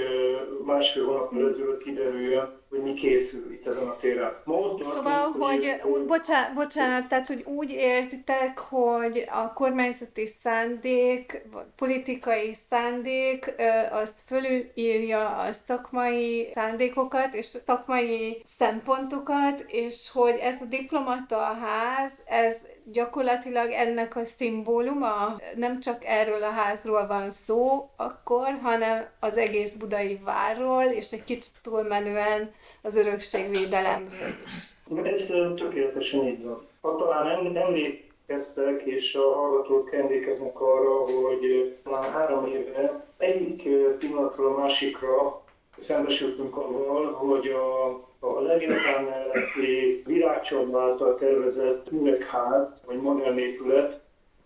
másfél 0.65 1.05
hónap 1.05 1.35
ezelőtt 1.35 1.83
kiderüljön, 1.83 2.58
hogy 2.69 2.83
mi 2.83 2.93
készül 2.93 3.53
itt 3.53 3.67
ezen 3.67 3.87
a 3.89 3.97
téren. 3.97 4.33
Most 4.45 4.83
szóval, 4.83 5.31
hogy, 5.31 5.81
hogy 5.81 6.05
bocsánat, 6.05 6.55
bocsánat, 6.55 7.09
tehát 7.09 7.27
hogy 7.27 7.43
úgy 7.47 7.71
érzitek, 7.71 8.59
hogy 8.59 9.29
a 9.31 9.53
kormányzati 9.53 10.27
szándék, 10.43 11.43
vagy 11.53 11.65
politikai 11.77 12.57
szándék, 12.71 13.55
az 13.91 14.13
fölülírja 14.27 15.37
a 15.37 15.53
szakmai 15.53 16.49
szándékokat 16.55 17.35
és 17.35 17.47
szakmai 17.47 18.43
szempontokat, 18.45 19.65
és 19.67 20.11
hogy 20.13 20.39
ez 20.43 20.61
a 20.61 20.65
diplomata 20.65 21.39
ház, 21.39 22.13
ez 22.25 22.57
gyakorlatilag 22.93 23.71
ennek 23.71 24.17
a 24.17 24.25
szimbóluma, 24.25 25.37
nem 25.55 25.81
csak 25.81 26.05
erről 26.05 26.43
a 26.43 26.51
házról 26.51 27.07
van 27.07 27.31
szó 27.31 27.91
akkor, 27.97 28.59
hanem 28.63 29.07
az 29.21 29.37
egész 29.37 29.73
budai 29.73 30.21
várról, 30.25 30.85
és 30.85 31.13
egy 31.13 31.25
kicsit 31.25 31.53
túlmenően 31.63 32.51
az 32.83 32.97
örökségvédelemről 32.97 34.35
is. 34.47 34.75
Ez 35.05 35.27
tökéletesen 35.57 36.27
így 36.27 36.45
van. 36.45 36.67
Ha 36.81 36.97
talán 36.97 37.57
emlékeztek, 37.57 38.83
és 38.85 39.15
a 39.15 39.35
hallgatók 39.35 39.95
emlékeznek 39.95 40.61
arra, 40.61 40.95
hogy 40.95 41.77
már 41.91 42.11
három 42.11 42.47
éve 42.47 43.07
egyik 43.19 43.69
pillanatról 43.99 44.55
a 44.55 44.59
másikra 44.59 45.43
szembesültünk 45.79 46.57
avval, 46.57 47.13
hogy 47.13 47.49
a 47.49 48.01
a 48.21 48.41
Levéltán 48.41 49.05
melletti 49.05 50.03
Virágcsabb 50.07 50.77
által 50.77 51.15
tervezett 51.15 51.93
üvegház, 51.93 52.69
vagy 52.87 53.01
modern 53.01 53.39
épület, 53.39 54.01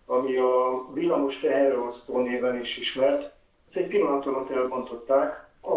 ami 0.05 0.37
a 0.37 0.85
villamos 0.93 1.39
teherrosztó 1.39 2.21
néven 2.21 2.59
is 2.59 2.77
ismert, 2.77 3.31
ezt 3.67 3.77
egy 3.77 3.87
pillanat 3.87 4.25
alatt 4.25 4.49
elbontották. 4.49 5.47
A 5.61 5.75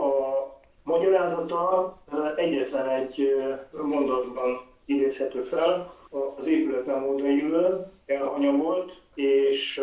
magyarázata 0.82 1.96
egyetlen 2.36 2.88
egy 2.88 3.34
mondatban 3.70 4.60
idézhető 4.84 5.40
fel, 5.40 5.94
az 6.36 6.46
épület 6.46 6.86
nem 6.86 7.08
odaillő, 7.08 7.86
elhanyagolt, 8.06 8.92
és 9.14 9.82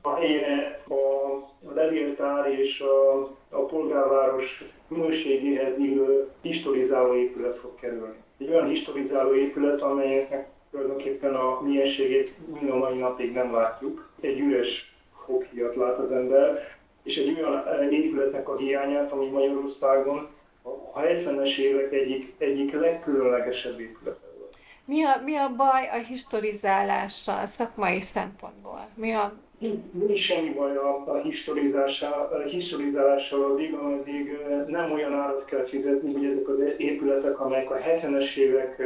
a 0.00 0.14
helyére 0.14 0.82
a 0.88 1.72
levéltár 1.74 2.58
és 2.58 2.80
a, 2.80 3.22
a 3.48 3.64
polgárváros 3.66 4.64
minőségéhez 4.88 5.78
illő 5.78 6.28
historizáló 6.40 7.14
épület 7.14 7.56
fog 7.56 7.74
kerülni. 7.74 8.22
Egy 8.38 8.48
olyan 8.48 8.68
historizáló 8.68 9.34
épület, 9.34 9.80
amelynek 9.80 10.48
tulajdonképpen 10.70 11.34
a 11.34 11.60
mienségét 11.62 12.32
mind 12.60 12.70
a 12.70 12.76
mai 12.76 12.98
napig 12.98 13.32
nem 13.32 13.54
látjuk. 13.54 14.08
Egy 14.20 14.38
üres 14.38 14.94
foghíjat 15.26 15.76
lát 15.76 15.98
az 15.98 16.12
ember, 16.12 16.76
és 17.02 17.16
egy 17.16 17.40
olyan 17.40 17.92
épületnek 17.92 18.48
a 18.48 18.56
hiányát, 18.56 19.12
ami 19.12 19.26
Magyarországon 19.26 20.28
a 20.92 21.00
70-es 21.00 21.58
évek 21.58 21.92
egyik, 21.92 22.34
egyik 22.38 22.72
legkülönlegesebb 22.72 23.80
épület. 23.80 24.23
Mi 24.84 25.04
a, 25.04 25.20
mi 25.24 25.36
a 25.36 25.54
baj 25.56 25.88
a 25.88 25.96
historizálással, 25.96 27.46
szakmai 27.46 28.00
szempontból? 28.00 28.88
Mi 28.94 29.12
a... 29.12 29.32
Nincs 29.92 30.18
semmi 30.18 30.50
baj 30.50 30.76
a, 30.76 31.04
a 31.06 31.20
historizálással 32.46 33.42
addig, 33.42 33.74
ameddig 33.74 34.38
nem 34.66 34.92
olyan 34.92 35.12
árat 35.12 35.44
kell 35.44 35.62
fizetni, 35.62 36.12
hogy 36.12 36.24
ezek 36.24 36.48
az 36.48 36.58
épületek, 36.76 37.40
amelyek 37.40 37.70
a 37.70 37.76
70-es 37.76 38.36
évek 38.36 38.82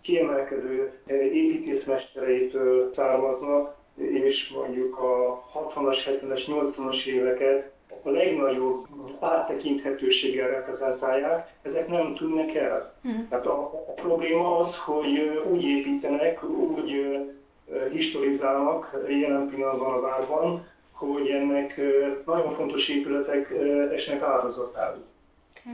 kiemelkedő 0.00 0.92
építészmestereitől 1.32 2.92
származnak, 2.92 3.76
és 3.96 4.50
mondjuk 4.50 4.98
a 4.98 5.44
60-as, 5.54 5.98
70-es, 6.06 6.42
80-as 6.46 7.06
éveket 7.06 7.71
a 8.02 8.10
legnagyobb 8.10 8.86
áttekinthetőséggel 9.20 10.48
reprezentálják, 10.48 11.52
ezek 11.62 11.88
nem 11.88 12.14
tűnnek 12.14 12.54
el. 12.54 12.94
Uh-huh. 13.04 13.28
Tehát 13.28 13.46
a, 13.46 13.60
a 13.88 13.92
probléma 13.92 14.58
az, 14.58 14.78
hogy 14.78 15.42
úgy 15.50 15.64
építenek, 15.64 16.44
úgy 16.44 17.16
historizálnak 17.92 19.04
jelen 19.08 19.48
pillanatban 19.48 19.94
a 19.94 20.00
várban, 20.00 20.66
hogy 20.92 21.28
ennek 21.28 21.80
nagyon 22.26 22.50
fontos 22.50 22.88
épületek 22.88 23.54
esnek 23.92 24.22
áldozatául. 24.22 25.04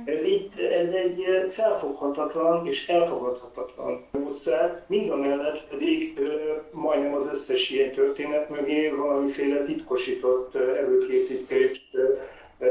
Ez, 0.04 0.24
itt, 0.24 0.58
ez 0.58 0.90
egy 0.90 1.24
felfoghatatlan 1.50 2.66
és 2.66 2.88
elfogadhatatlan 2.88 4.04
módszer, 4.10 4.84
mind 4.86 5.10
a 5.10 5.16
mellett 5.16 5.66
pedig 5.68 6.20
majdnem 6.70 7.14
az 7.14 7.28
összes 7.32 7.70
ilyen 7.70 7.92
történet 7.92 8.48
mögé 8.48 8.88
valamiféle 8.88 9.64
titkosított 9.64 10.54
előkészítést, 10.54 11.82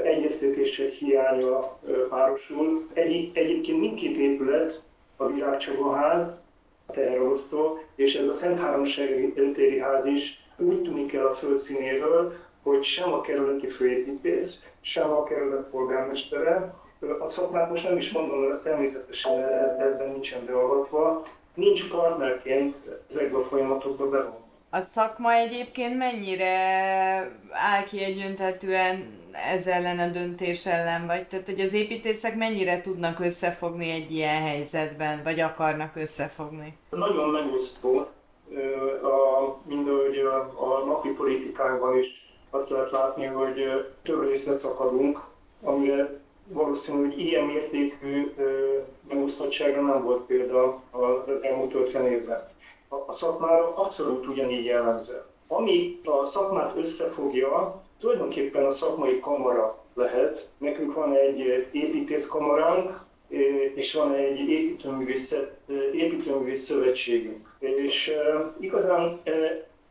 egyeztetések 0.07 0.91
hiánya 0.91 1.79
párosul. 2.09 2.87
Egy, 2.93 3.31
egyébként 3.33 3.79
mindkét 3.79 4.17
épület, 4.17 4.83
a 5.17 5.27
Virágcsogaház, 5.27 6.45
a 6.85 6.91
terrosztó, 6.91 7.79
és 7.95 8.15
ez 8.15 8.27
a 8.27 8.33
Szent 8.33 8.59
Háromság 8.59 9.33
téri 9.53 9.79
ház 9.79 10.05
is 10.05 10.45
úgy 10.57 10.81
tűnik 10.81 11.13
el 11.13 11.27
a 11.27 11.33
földszínéről, 11.33 12.33
hogy 12.63 12.83
sem 12.83 13.13
a 13.13 13.21
kerületi 13.21 13.67
főépítés, 13.67 14.49
sem 14.81 15.11
a 15.11 15.23
kerület 15.23 15.69
polgármestere, 15.69 16.73
A 17.19 17.27
szakmát 17.27 17.69
most 17.69 17.87
nem 17.87 17.97
is 17.97 18.11
mondom, 18.11 18.51
ez 18.51 18.61
természetesen 18.61 19.43
ebben 19.79 20.09
nincsen 20.11 20.45
beavatva, 20.45 21.21
nincs 21.53 21.89
partnerként 21.89 22.75
ezekben 23.09 23.41
a 23.41 23.43
folyamatokban 23.43 24.09
bevonva. 24.09 24.45
A 24.69 24.81
szakma 24.81 25.33
egyébként 25.33 25.97
mennyire 25.97 26.53
áll 27.51 27.83
ki 27.83 28.03
egyöntetően 28.03 29.19
ez 29.45 29.67
ellen 29.67 29.99
a 29.99 30.11
döntés 30.11 30.65
ellen, 30.65 31.05
vagy 31.05 31.27
tehát, 31.27 31.45
hogy 31.45 31.59
az 31.59 31.73
építészek 31.73 32.35
mennyire 32.35 32.81
tudnak 32.81 33.19
összefogni 33.19 33.89
egy 33.89 34.11
ilyen 34.11 34.41
helyzetben, 34.41 35.21
vagy 35.23 35.39
akarnak 35.39 35.95
összefogni? 35.95 36.77
Nagyon 36.89 37.29
megosztó, 37.29 38.07
a, 39.03 39.55
mind 39.63 39.87
ahogy 39.87 40.17
a, 40.17 40.39
a 40.39 40.85
napi 40.85 41.09
politikánkban 41.09 41.97
is 41.97 42.27
azt 42.49 42.69
lehet 42.69 42.91
látni, 42.91 43.25
hogy 43.25 43.85
több 44.03 44.23
részre 44.29 44.55
szakadunk, 44.55 45.19
amire 45.63 46.19
valószínű, 46.47 47.05
hogy 47.05 47.19
ilyen 47.19 47.43
mértékű 47.45 48.33
megosztottságra 49.09 49.81
nem 49.81 50.03
volt 50.03 50.25
példa 50.25 50.81
az 51.25 51.43
elmúlt 51.43 51.73
50 51.73 52.05
évben. 52.05 52.47
A, 52.87 52.95
a 53.07 53.11
szakmára 53.11 53.75
abszolút 53.75 54.27
ugyanígy 54.27 54.65
jellemző. 54.65 55.21
Ami 55.47 56.01
a 56.03 56.25
szakmát 56.25 56.77
összefogja, 56.77 57.81
tulajdonképpen 57.99 58.65
a 58.65 58.71
szakmai 58.71 59.19
kamara 59.19 59.83
lehet. 59.93 60.49
Nekünk 60.57 60.93
van 60.93 61.15
egy 61.15 61.67
építészkamaránk, 61.71 63.05
és 63.75 63.93
van 63.93 64.13
egy 64.13 64.49
építőművész, 64.49 65.35
építőművész 65.93 66.63
szövetségünk. 66.63 67.55
És 67.59 68.11
igazán 68.59 69.21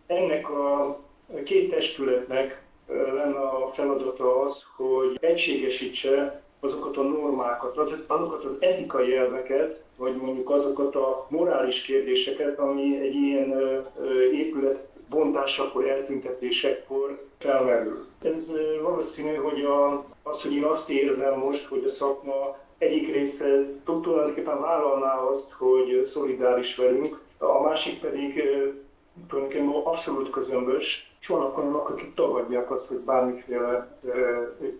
ennek 0.06 0.50
a 0.50 0.98
két 1.44 1.70
testületnek 1.70 2.62
lenne 2.88 3.38
a 3.38 3.70
feladata 3.72 4.40
az, 4.40 4.64
hogy 4.76 5.16
egységesítse 5.20 6.42
azokat 6.60 6.96
a 6.96 7.02
normákat, 7.02 7.76
azokat 7.76 8.44
az 8.44 8.56
etikai 8.58 9.16
elveket, 9.16 9.84
vagy 9.96 10.16
mondjuk 10.16 10.50
azokat 10.50 10.96
a 10.96 11.26
morális 11.30 11.82
kérdéseket, 11.82 12.58
ami 12.58 13.00
egy 13.00 13.14
ilyen 13.14 13.54
épület 14.32 14.86
bontásakor, 15.08 15.88
eltüntetésekor 15.88 17.24
felmerül. 17.38 18.06
Ez 18.22 18.52
valószínű, 18.82 19.34
hogy 19.34 19.64
a, 19.64 20.04
az, 20.22 20.42
hogy 20.42 20.52
én 20.54 20.64
azt 20.64 20.90
érzem 20.90 21.38
most, 21.38 21.66
hogy 21.66 21.84
a 21.84 21.88
szakma 21.88 22.56
egyik 22.78 23.12
része 23.12 23.64
tulajdonképpen 23.84 24.60
vállalná 24.60 25.18
azt, 25.18 25.52
hogy 25.52 26.04
szolidáris 26.04 26.76
velünk, 26.76 27.20
a 27.38 27.60
másik 27.62 28.00
pedig 28.00 28.42
tulajdonképpen 29.28 29.82
abszolút 29.84 30.30
közömbös, 30.30 31.10
és 31.20 31.26
vannak 31.26 31.58
olyanok, 31.58 31.88
akik 31.88 32.14
tagadják 32.14 32.70
azt, 32.70 32.88
hogy 32.88 32.98
bármiféle 32.98 33.98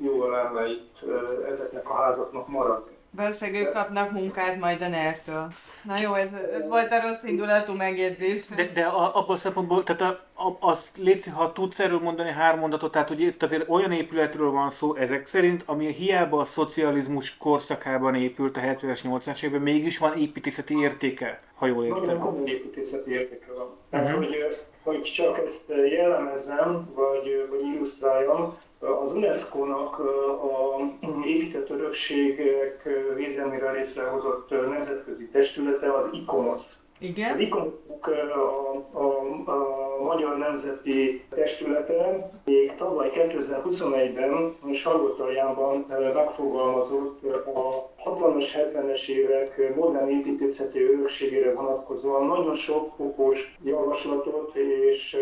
jó 0.00 0.26
lenne 0.28 0.68
itt 0.68 1.04
ezeknek 1.48 1.90
a 1.90 1.94
házaknak 1.94 2.48
maradni. 2.48 2.95
Valószínűleg 3.16 3.62
ők 3.62 3.72
kapnak 3.72 4.12
munkát 4.12 4.58
majd 4.58 4.82
a 4.82 4.88
NER-től. 4.88 5.52
Na 5.82 5.98
jó, 5.98 6.14
ez, 6.14 6.32
ez 6.32 6.68
volt 6.68 6.92
a 6.92 7.00
rossz 7.00 7.22
indulatú 7.22 7.72
megjegyzés. 7.72 8.46
De, 8.46 8.70
de 8.74 8.84
a, 8.84 9.16
abban 9.16 9.34
a 9.34 9.38
szempontból, 9.38 9.84
tehát 9.84 10.00
a, 10.02 10.08
a, 10.48 10.56
azt 10.60 10.96
létszik, 10.96 11.32
ha 11.32 11.52
tudsz 11.52 11.78
erről 11.78 11.98
mondani 12.00 12.30
három 12.30 12.60
mondatot, 12.60 12.92
tehát 12.92 13.08
hogy 13.08 13.20
itt 13.20 13.42
azért 13.42 13.68
olyan 13.68 13.92
épületről 13.92 14.50
van 14.50 14.70
szó 14.70 14.94
ezek 14.94 15.26
szerint, 15.26 15.62
ami 15.66 15.92
hiába 15.92 16.40
a 16.40 16.44
szocializmus 16.44 17.36
korszakában 17.36 18.14
épült 18.14 18.56
a 18.56 18.60
70-es, 18.60 19.00
80-es 19.04 19.42
évben, 19.42 19.60
mégis 19.60 19.98
van 19.98 20.18
építészeti 20.18 20.80
értéke, 20.80 21.40
ha 21.54 21.66
jól 21.66 21.84
értem. 21.84 22.02
Nagyon 22.02 22.20
komoly 22.20 22.50
építészeti 22.50 23.10
értéke 23.10 23.52
van. 23.56 23.76
Tehát, 23.90 24.06
uh-huh. 24.06 24.24
hogy, 24.24 24.66
hogy 24.82 25.02
csak 25.02 25.38
ezt 25.46 25.72
jellemezzem, 25.90 26.90
vagy, 26.94 27.46
vagy 27.50 27.60
illusztráljam, 27.74 28.58
az 28.80 29.12
UNESCO-nak 29.12 29.98
a 29.98 30.76
épített 31.24 31.70
örökségek 31.70 32.88
védelmére 33.14 33.72
részrehozott 33.72 34.50
nemzetközi 34.50 35.28
testülete 35.28 35.92
az 35.92 36.08
ICOMOS. 36.12 36.72
Igen? 36.98 37.32
Az 37.32 37.38
ICOMOS 37.38 37.72
a, 38.34 38.74
a, 38.92 39.04
a 39.50 40.02
Magyar 40.02 40.38
Nemzeti 40.38 41.24
Testülete 41.28 42.30
még 42.44 42.74
tavaly 42.74 43.10
2021-ben 43.14 44.56
Salgotaljánban 44.72 45.86
megfogalmazott 46.14 47.24
a 47.24 47.90
60-as, 48.04 48.44
70-es 48.54 49.08
évek 49.08 49.74
modern 49.74 50.08
építészeti 50.08 50.82
örökségére 50.82 51.52
vonatkozóan 51.52 52.26
nagyon 52.26 52.54
sok 52.54 52.92
okos 52.96 53.56
javaslatot 53.64 54.54
és, 54.54 55.16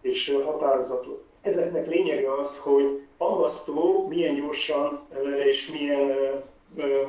és 0.00 0.38
határozatot. 0.44 1.24
Ezeknek 1.42 1.86
lényege 1.86 2.34
az, 2.34 2.58
hogy 2.58 3.00
aggasztó, 3.16 4.06
milyen 4.08 4.34
gyorsan 4.34 5.00
és 5.44 5.70
milyen 5.70 6.42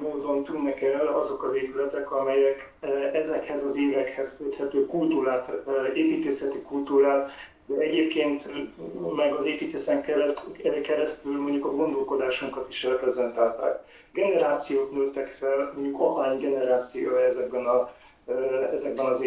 módon 0.02 0.44
tűnnek 0.44 0.82
el 0.82 1.08
azok 1.08 1.44
az 1.44 1.54
épületek, 1.54 2.12
amelyek 2.12 2.74
ezekhez 3.14 3.64
az 3.64 3.78
évekhez 3.78 4.38
köthető 4.38 4.86
kultúrát, 4.86 5.52
építészeti 5.94 6.62
kultúrát, 6.62 7.32
de 7.66 7.76
egyébként 7.76 8.50
meg 9.16 9.34
az 9.34 9.46
építészen 9.46 10.02
keresztül 10.82 11.42
mondjuk 11.42 11.66
a 11.66 11.76
gondolkodásunkat 11.76 12.70
is 12.70 12.84
reprezentálták. 12.84 13.80
Generációk 14.14 14.92
nőttek 14.92 15.28
fel, 15.28 15.72
mondjuk 15.74 16.00
apány 16.00 16.40
generáció 16.40 17.16
ezekben 17.16 17.66
a 17.66 17.94
ezekben 18.74 19.06
az 19.06 19.24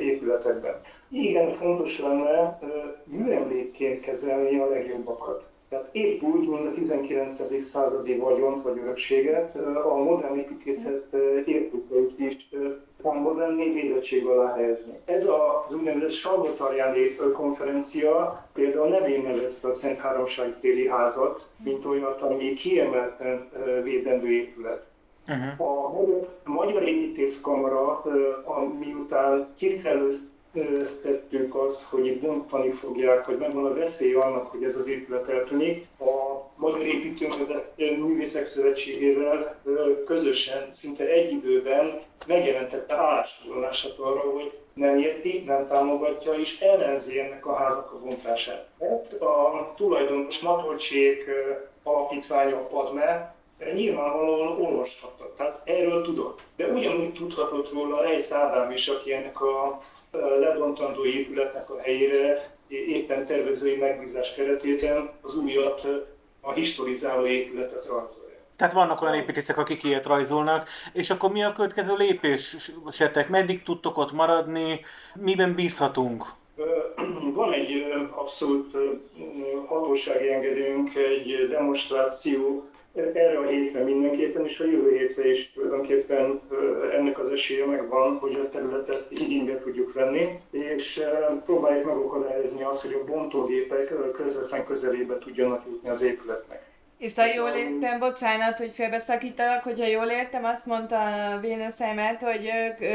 épületekben. 0.00 0.80
Igen, 1.08 1.50
fontos 1.50 2.00
lenne 2.00 2.58
műemlékként 3.04 4.00
kezelni 4.00 4.58
a 4.58 4.68
legjobbakat. 4.68 5.46
Tehát 5.68 5.88
épp 5.92 6.22
úgy, 6.22 6.48
mint 6.48 6.66
a 6.66 6.72
19. 6.72 7.64
századi 7.64 8.16
vagyont 8.16 8.62
vagy 8.62 8.78
örökséget, 8.78 9.56
a 9.84 9.96
modern 9.96 10.38
építészet 10.38 11.12
értékeit 11.44 12.18
is 12.18 12.48
a 13.02 13.12
modern 13.12 13.56
védettség 13.56 14.26
alá 14.26 14.54
helyezni. 14.54 14.98
Ez 15.04 15.24
az 15.24 15.74
úgynevezett 15.74 16.10
Salvatarjáni 16.10 17.14
konferencia 17.32 18.44
például 18.52 18.88
nevén 18.88 19.22
nevezte 19.22 19.68
a 19.68 19.72
Szent 19.72 19.98
Háromság 19.98 20.60
téli 20.60 20.88
házat, 20.88 21.48
mint 21.64 21.84
olyat, 21.84 22.22
ami 22.22 22.52
kiemelten 22.52 23.48
védendő 23.82 24.30
épület. 24.30 24.87
Uh-huh. 25.28 25.60
A 26.44 26.50
Magyar 26.50 26.82
Építészkamara, 26.82 28.04
miután 28.78 29.48
kiszellőztettük 29.58 31.54
azt, 31.54 31.82
hogy 31.82 32.20
bontani 32.20 32.70
fogják, 32.70 33.24
hogy 33.24 33.36
megvan 33.38 33.64
a 33.64 33.74
veszély 33.74 34.14
annak, 34.14 34.46
hogy 34.46 34.64
ez 34.64 34.76
az 34.76 34.88
épület 34.88 35.28
eltűnik, 35.28 35.86
a 35.98 36.38
Magyar 36.56 36.86
Építőművészek 36.86 38.46
Szövetségével 38.46 39.60
közösen, 40.06 40.66
szinte 40.70 41.04
egy 41.04 41.32
időben 41.32 42.00
megjelentette 42.26 42.94
állásfoglalását 42.94 43.98
arra, 43.98 44.20
hogy 44.20 44.58
nem 44.72 44.98
érti, 44.98 45.42
nem 45.46 45.66
támogatja 45.66 46.32
és 46.32 46.60
ellenzi 46.60 47.20
ennek 47.20 47.46
a 47.46 47.54
házak 47.54 47.92
a 47.92 47.98
bontását. 47.98 48.68
Ez 48.78 49.22
a 49.22 49.72
tulajdonos 49.76 50.40
Matolcsék 50.40 51.24
alapítványa 51.82 52.56
Padme 52.56 53.36
nyilvánvalóan 53.74 54.60
olvashatta. 54.60 55.32
Tehát 55.36 55.60
erről 55.64 56.02
tudott. 56.02 56.40
De 56.56 56.66
ugyanúgy 56.66 57.12
tudhatott 57.12 57.72
róla 57.72 58.02
Rejsz 58.02 58.30
Ádám 58.30 58.70
is, 58.70 58.88
aki 58.88 59.12
ennek 59.12 59.40
a 59.40 59.78
lebontandó 60.40 61.04
épületnek 61.04 61.70
a 61.70 61.80
helyére 61.80 62.56
éppen 62.68 63.26
tervezői 63.26 63.76
megbízás 63.76 64.34
keretében 64.34 65.10
az 65.20 65.36
újat, 65.36 65.86
a 66.40 66.52
historizáló 66.52 67.26
épületet 67.26 67.86
rajzolja. 67.86 68.36
Tehát 68.56 68.74
vannak 68.74 69.02
olyan 69.02 69.14
építészek, 69.14 69.58
akik 69.58 69.84
ilyet 69.84 70.06
rajzolnak, 70.06 70.68
és 70.92 71.10
akkor 71.10 71.30
mi 71.30 71.42
a 71.42 71.52
következő 71.52 71.94
lépésetek? 71.96 73.28
Meddig 73.28 73.62
tudtok 73.62 73.98
ott 73.98 74.12
maradni? 74.12 74.80
Miben 75.14 75.54
bízhatunk? 75.54 76.24
Van 77.34 77.52
egy 77.52 77.84
abszolút 78.10 78.76
hatósági 79.66 80.32
engedélyünk, 80.32 80.94
egy 80.94 81.48
demonstráció 81.48 82.68
erre 82.98 83.38
a 83.38 83.46
hétre 83.46 83.84
mindenképpen, 83.84 84.44
és 84.44 84.60
a 84.60 84.64
jövő 84.64 84.96
hétre 84.96 85.28
is 85.28 85.52
tulajdonképpen 85.52 86.40
ennek 86.92 87.18
az 87.18 87.30
esélye 87.30 87.66
megvan, 87.66 88.16
hogy 88.16 88.34
a 88.34 88.48
területet 88.48 89.06
igénybe 89.08 89.58
tudjuk 89.58 89.92
venni, 89.92 90.40
és 90.50 91.00
próbáljuk 91.44 91.84
megakadályozni 91.84 92.62
azt, 92.62 92.82
hogy 92.82 93.00
a 93.00 93.04
bontógépek 93.04 94.12
közvetlen 94.12 94.64
közelébe 94.64 95.18
tudjanak 95.18 95.64
jutni 95.66 95.88
az 95.88 96.02
épületnek. 96.02 96.66
És 96.98 97.14
ha 97.14 97.26
jól 97.36 97.48
értem, 97.48 97.98
bocsánat, 97.98 98.58
hogy 98.58 98.70
félbeszakítalak, 98.70 99.62
hogyha 99.62 99.86
jól 99.86 100.06
értem, 100.06 100.44
azt 100.44 100.66
mondta 100.66 101.00
a 101.00 101.40
Vénuszheimet, 101.40 102.22
hogy 102.22 102.50
ők 102.64 102.88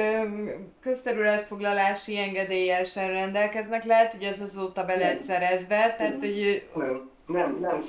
közterületfoglalási 0.82 2.18
engedéllyel 2.18 2.84
sem 2.84 3.08
rendelkeznek, 3.08 3.84
lehet, 3.84 4.12
hogy 4.12 4.24
ez 4.24 4.40
azóta 4.40 4.86
be 4.86 4.96
lehet 4.96 5.24
szerezve, 5.24 5.96
tehát 5.98 6.20
hogy... 6.20 6.64
Nem, 6.76 7.12
nem, 7.28 7.58
nem, 7.60 7.80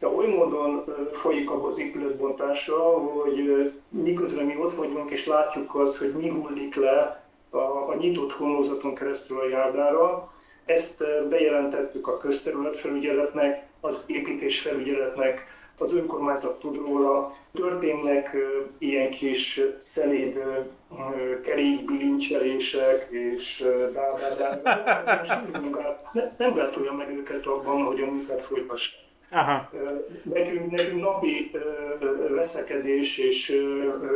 de 0.00 0.08
oly 0.08 0.26
módon 0.26 0.84
folyik 1.12 1.50
az 1.50 1.78
épületbontása, 1.78 2.78
hogy 2.98 3.72
miközben 3.88 4.44
mi 4.44 4.56
ott 4.56 4.74
vagyunk 4.74 5.10
és 5.10 5.26
látjuk 5.26 5.74
az, 5.74 5.98
hogy 5.98 6.12
mi 6.12 6.28
hullik 6.28 6.74
le 6.74 7.24
a, 7.50 7.58
a 7.58 7.94
nyitott 7.98 8.32
homlózaton 8.32 8.94
keresztül 8.94 9.38
a 9.38 9.48
járdára, 9.48 10.28
ezt 10.64 11.04
bejelentettük 11.28 12.06
a 12.06 12.18
közterületfelügyeletnek, 12.18 13.66
az 13.80 14.04
építésfelügyeletnek, 14.06 15.58
az 15.78 15.94
önkormányzat 15.94 16.58
tud 16.60 16.76
róla. 16.76 17.32
Történnek 17.54 18.36
ilyen 18.78 19.10
kis 19.10 19.60
szeléd 19.78 20.42
kerékbilincselések 21.42 23.08
és 23.10 23.64
dábádák. 23.92 24.62
Nem 26.38 26.54
gátolja 26.54 26.92
meg 26.92 27.10
őket 27.10 27.46
abban, 27.46 27.84
hogy 27.84 28.00
a 28.00 28.04
munkát. 28.04 28.50
Aha. 29.30 29.70
Nekünk, 30.22 30.70
nekünk 30.70 31.00
napi 31.00 31.50
veszekedés 32.28 33.18
és 33.18 33.62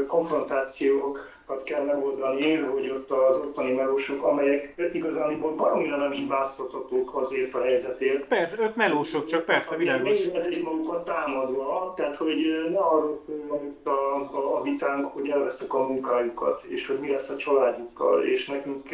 konfrontációkat 0.07 1.63
kell 1.65 1.85
megoldani, 1.85 2.55
hogy 2.55 2.91
ott 2.91 3.11
az 3.11 3.37
ottani 3.39 3.73
melósok, 3.73 4.25
amelyek 4.25 4.75
igazániból 4.93 5.55
baromira 5.55 5.97
nem 5.97 6.11
hibáztathatók 6.11 7.17
azért 7.17 7.55
a 7.55 7.63
helyzetért. 7.63 8.29
Persze, 8.29 8.57
ők 8.61 8.77
melósok, 8.77 9.27
csak 9.27 9.45
persze, 9.45 9.77
világos. 9.77 10.19
egy 10.19 10.63
magukat 10.63 11.05
támadva, 11.05 11.93
tehát 11.97 12.17
hogy 12.17 12.69
ne 12.71 12.79
arról 12.79 13.19
a, 13.85 13.91
a, 13.91 14.57
a 14.57 14.63
vitánk, 14.63 15.07
hogy 15.07 15.29
elveszek 15.29 15.75
a 15.75 15.87
munkájukat, 15.87 16.63
és 16.63 16.87
hogy 16.87 16.99
mi 16.99 17.11
lesz 17.11 17.31
a 17.31 17.37
családjukkal, 17.37 18.25
és 18.25 18.49
nekünk 18.49 18.93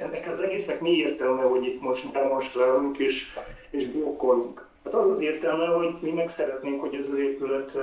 ennek 0.00 0.28
az 0.30 0.40
egésznek 0.40 0.80
mi 0.80 0.90
értelme, 0.90 1.42
hogy 1.42 1.64
itt 1.66 1.80
most 1.80 2.12
demonstrálunk 2.12 2.98
és, 2.98 3.38
és 3.70 3.86
blokkolunk. 3.86 4.68
Hát 4.84 4.94
az 4.94 5.08
az 5.08 5.20
értelme, 5.20 5.66
hogy 5.66 5.94
mi 6.00 6.10
meg 6.10 6.28
szeretnénk, 6.28 6.80
hogy 6.80 6.94
ez 6.94 7.08
az 7.08 7.18
épület 7.18 7.78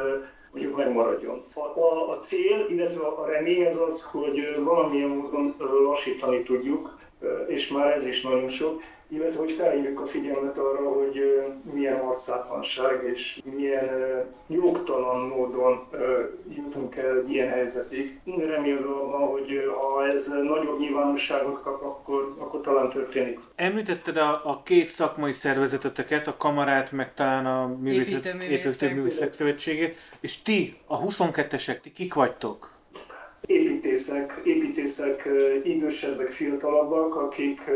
mondjuk 0.52 0.78
megmaradjon. 0.78 1.44
A, 1.54 1.60
a, 1.60 2.10
a 2.10 2.16
cél, 2.16 2.66
illetve 2.70 3.06
a 3.06 3.26
remény 3.26 3.66
az 3.66 3.78
az, 3.78 4.04
hogy 4.04 4.64
valamilyen 4.64 5.10
módon 5.10 5.56
lassítani 5.60 6.44
tudjuk, 6.44 7.00
és 7.48 7.68
már 7.68 7.92
ez 7.92 8.06
is 8.06 8.22
nagyon 8.22 8.48
sok, 8.48 8.82
illetve 9.10 9.39
hogy 9.39 9.52
felhívjuk 9.52 10.02
a 10.02 10.06
figyelmet 10.06 10.58
arra, 10.58 10.89
hogy 10.89 11.43
milyen 11.74 12.00
arcátlanság 12.00 13.04
és 13.13 13.41
milyen 13.56 14.26
jogtalan 14.48 15.28
módon 15.28 15.88
jutunk 16.50 16.96
el 16.96 17.17
egy 17.17 17.30
ilyen 17.30 17.50
helyzetig. 17.50 18.20
Remélem 18.26 18.88
abban, 18.88 19.28
hogy 19.28 19.72
ha 19.80 20.08
ez 20.08 20.28
nagyobb 20.28 20.80
nyilvánosságot 20.80 21.62
kap, 21.62 21.84
akkor, 21.84 22.36
akkor 22.38 22.62
talán 22.62 22.89
történik. 22.89 23.39
Említetted 23.56 24.17
a, 24.17 24.41
a 24.43 24.62
két 24.63 24.89
szakmai 24.89 25.32
szervezeteteket, 25.32 26.28
a 26.28 26.38
kamarát, 26.38 26.91
meg 26.91 27.13
talán 27.13 27.46
a 27.46 27.67
Művészek 27.78 29.34
Szövetségét, 29.34 29.98
és 30.20 30.41
ti, 30.41 30.78
a 30.86 31.02
22-esek, 31.02 31.82
ti 31.82 31.91
kik 31.91 32.13
vagytok? 32.13 32.77
Építészek, 33.98 34.42
építészek 34.44 35.30
idősebbek, 35.64 36.30
fiatalabbak, 36.30 37.16
akik 37.16 37.72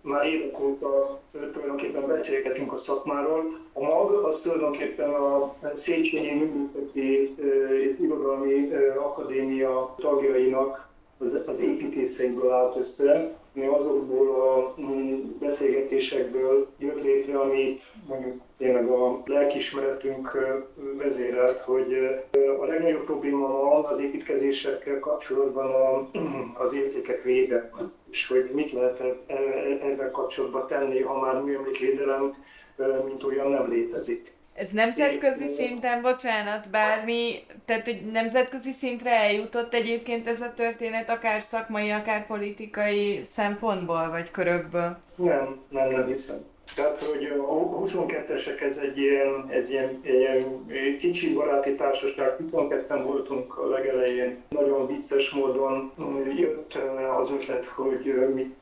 már 0.00 0.26
évek 0.26 0.60
óta 0.60 1.20
tulajdonképpen 1.52 2.06
beszélgetünk 2.06 2.72
a 2.72 2.76
szakmáról. 2.76 3.58
A 3.72 3.82
MAG 3.82 4.10
az 4.10 4.40
tulajdonképpen 4.40 5.10
a 5.10 5.54
Széchenyi 5.74 6.30
Művészeti 6.30 7.34
és 7.88 7.94
Irodalmi 8.00 8.68
Akadémia 8.98 9.94
tagjainak 9.98 10.91
az, 11.24 11.38
az 11.46 11.60
építészeiből 11.60 12.50
állt 12.50 12.76
össze, 12.76 13.36
ami 13.54 13.66
azokból 13.66 14.28
a 14.28 14.80
mm, 14.80 15.20
beszélgetésekből 15.38 16.68
jött 16.78 17.02
létre, 17.02 17.38
ami 17.38 17.78
mondjuk 18.08 18.40
tényleg 18.58 18.88
a 18.88 19.22
lelkismeretünk 19.24 20.38
vezérelt, 20.96 21.58
hogy 21.58 21.94
a 22.60 22.64
legnagyobb 22.64 23.04
probléma 23.04 23.48
ma 23.48 23.70
az 23.70 24.00
építkezésekkel 24.00 24.98
kapcsolatban 24.98 25.70
a, 25.70 26.10
az 26.62 26.74
értékek 26.74 27.22
védelme, 27.22 27.90
és 28.10 28.28
hogy 28.28 28.50
mit 28.54 28.72
lehet 28.72 29.00
e, 29.00 29.16
e, 29.26 29.36
ebben 29.82 30.10
kapcsolatban 30.10 30.66
tenni, 30.66 31.00
ha 31.00 31.20
már 31.20 31.42
műemlékvédelem 31.42 32.34
mint 33.04 33.24
olyan 33.24 33.50
nem 33.50 33.70
létezik. 33.70 34.31
Ez 34.54 34.70
nemzetközi 34.70 35.48
szinten, 35.48 36.02
bocsánat, 36.02 36.70
bármi, 36.70 37.44
tehát 37.64 37.84
hogy 37.84 38.02
nemzetközi 38.12 38.72
szintre 38.72 39.10
eljutott 39.10 39.74
egyébként 39.74 40.28
ez 40.28 40.40
a 40.40 40.52
történet, 40.54 41.10
akár 41.10 41.42
szakmai, 41.42 41.90
akár 41.90 42.26
politikai 42.26 43.20
szempontból, 43.24 44.10
vagy 44.10 44.30
körökből? 44.30 44.96
Nem, 45.16 45.60
nem, 45.68 45.90
nem 45.90 46.06
hiszem. 46.06 46.38
Tehát, 46.74 47.02
hogy 47.02 47.24
a 47.24 47.78
22-esek 47.80 48.60
ez 48.60 48.76
egy 48.76 48.98
ilyen, 48.98 49.46
ez 49.48 49.70
ilyen, 49.70 50.00
ilyen 50.02 50.96
kicsi 50.98 51.34
baráti 51.34 51.74
társaság, 51.74 52.36
22-en 52.52 53.00
voltunk 53.04 53.58
a 53.58 53.68
legelején. 53.68 54.36
Nagyon 54.48 54.86
vicces 54.86 55.30
módon 55.30 55.92
jött 56.36 56.78
az 57.18 57.30
ötlet, 57.30 57.66
hogy 57.66 58.30
mi, 58.34 58.54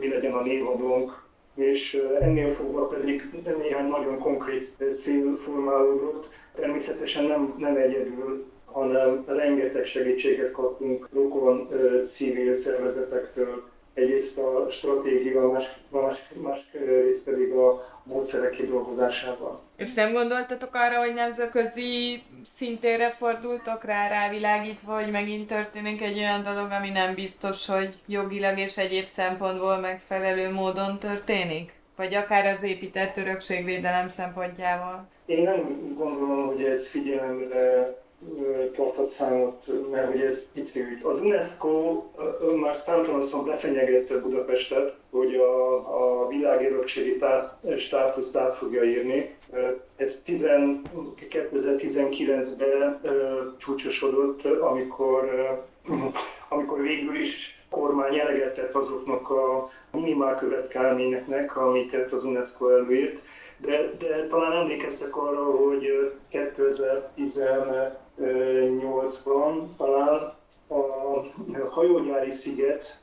mi 0.00 0.08
legyen 0.08 0.32
a 0.32 0.42
névadónk, 0.42 1.26
és 1.58 2.02
ennél 2.20 2.48
fogva 2.48 2.86
pedig 2.86 3.30
néhány 3.58 3.88
nagyon 3.88 4.18
konkrét 4.18 4.68
cél 4.94 5.36
formálódott. 5.36 6.28
Természetesen 6.54 7.24
nem, 7.24 7.54
nem 7.58 7.76
egyedül, 7.76 8.44
hanem 8.64 9.24
rengeteg 9.26 9.84
segítséget 9.84 10.50
kaptunk 10.50 11.08
rokon 11.12 11.68
civil 12.06 12.54
szervezetektől, 12.54 13.68
egyrészt 13.98 14.38
a 14.38 14.66
stratégia, 14.70 15.50
más, 15.50 15.68
más, 15.88 16.16
más 16.42 16.58
részt 16.86 17.24
pedig 17.24 17.52
a 17.52 17.98
módszerek 18.02 18.50
kidolgozásában. 18.50 19.58
És 19.76 19.94
nem 19.94 20.12
gondoltatok 20.12 20.74
arra, 20.74 20.98
hogy 20.98 21.14
nemzetközi 21.14 22.22
szintére 22.44 23.10
fordultok 23.10 23.84
rá, 23.84 24.08
rávilágítva, 24.08 24.94
hogy 24.94 25.10
megint 25.10 25.46
történik 25.46 26.02
egy 26.02 26.18
olyan 26.18 26.42
dolog, 26.42 26.70
ami 26.70 26.90
nem 26.90 27.14
biztos, 27.14 27.66
hogy 27.66 27.94
jogilag 28.06 28.58
és 28.58 28.78
egyéb 28.78 29.06
szempontból 29.06 29.76
megfelelő 29.78 30.52
módon 30.52 30.98
történik? 30.98 31.72
Vagy 31.96 32.14
akár 32.14 32.54
az 32.54 32.62
épített 32.62 33.16
örökségvédelem 33.16 34.08
szempontjával? 34.08 35.08
Én 35.26 35.42
nem 35.42 35.94
gondolom, 35.96 36.46
hogy 36.46 36.64
ez 36.64 36.88
figyelemre 36.88 37.96
tartott 38.76 39.08
számot, 39.08 39.64
mert 39.90 40.10
hogy 40.10 40.20
ez 40.20 40.52
pici 40.52 40.80
ügy. 40.80 41.00
Az 41.02 41.20
UNESCO 41.20 42.02
már 42.60 42.76
számtalanszor 42.76 43.44
befenyegette 43.44 44.18
Budapestet, 44.18 44.96
hogy 45.10 45.34
a, 45.34 45.74
a 46.22 46.28
világörökségi 46.28 47.18
státuszt 47.76 48.36
át 48.36 48.54
fogja 48.54 48.84
írni. 48.84 49.34
Ez 49.96 50.22
2019-ben 50.26 53.00
csúcsosodott, 53.58 54.44
amikor, 54.44 55.30
amikor 56.48 56.80
végül 56.80 57.20
is 57.20 57.62
kormány 57.70 58.18
eleget 58.18 58.70
azoknak 58.72 59.30
a 59.30 59.68
minimál 59.92 60.34
következményeknek, 60.34 61.56
amiket 61.56 62.12
az 62.12 62.24
UNESCO 62.24 62.68
előírt, 62.68 63.20
de, 63.56 63.90
de 63.98 64.26
talán 64.26 64.52
emlékeztek 64.52 65.16
arra, 65.16 65.44
hogy 65.44 66.12
2010 66.28 67.40
2008-ban 68.20 69.76
talán 69.76 70.36
a 70.68 71.68
hajógyári 71.70 72.30
sziget 72.30 73.00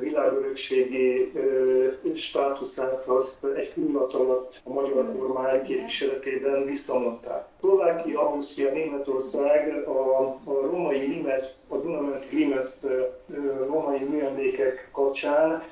világörökségi 0.00 1.32
státuszát 2.14 3.06
azt 3.06 3.44
egy 3.44 3.72
pillanat 3.72 4.14
alatt 4.14 4.60
a 4.64 4.70
magyar 4.72 5.16
kormány 5.18 5.62
képviseletében 5.62 6.64
visszamondták. 6.64 7.46
Szlovákia, 7.60 8.30
Ausztria, 8.32 8.72
Németország 8.72 9.88
a, 9.88 10.22
a 10.44 10.60
római 10.60 10.98
limeszt, 10.98 11.72
a 11.72 11.76
Dunamenti 11.76 12.36
limeszt 12.36 12.86
római 13.66 13.98
műemlékek 13.98 14.88
kapcsán 14.92 15.62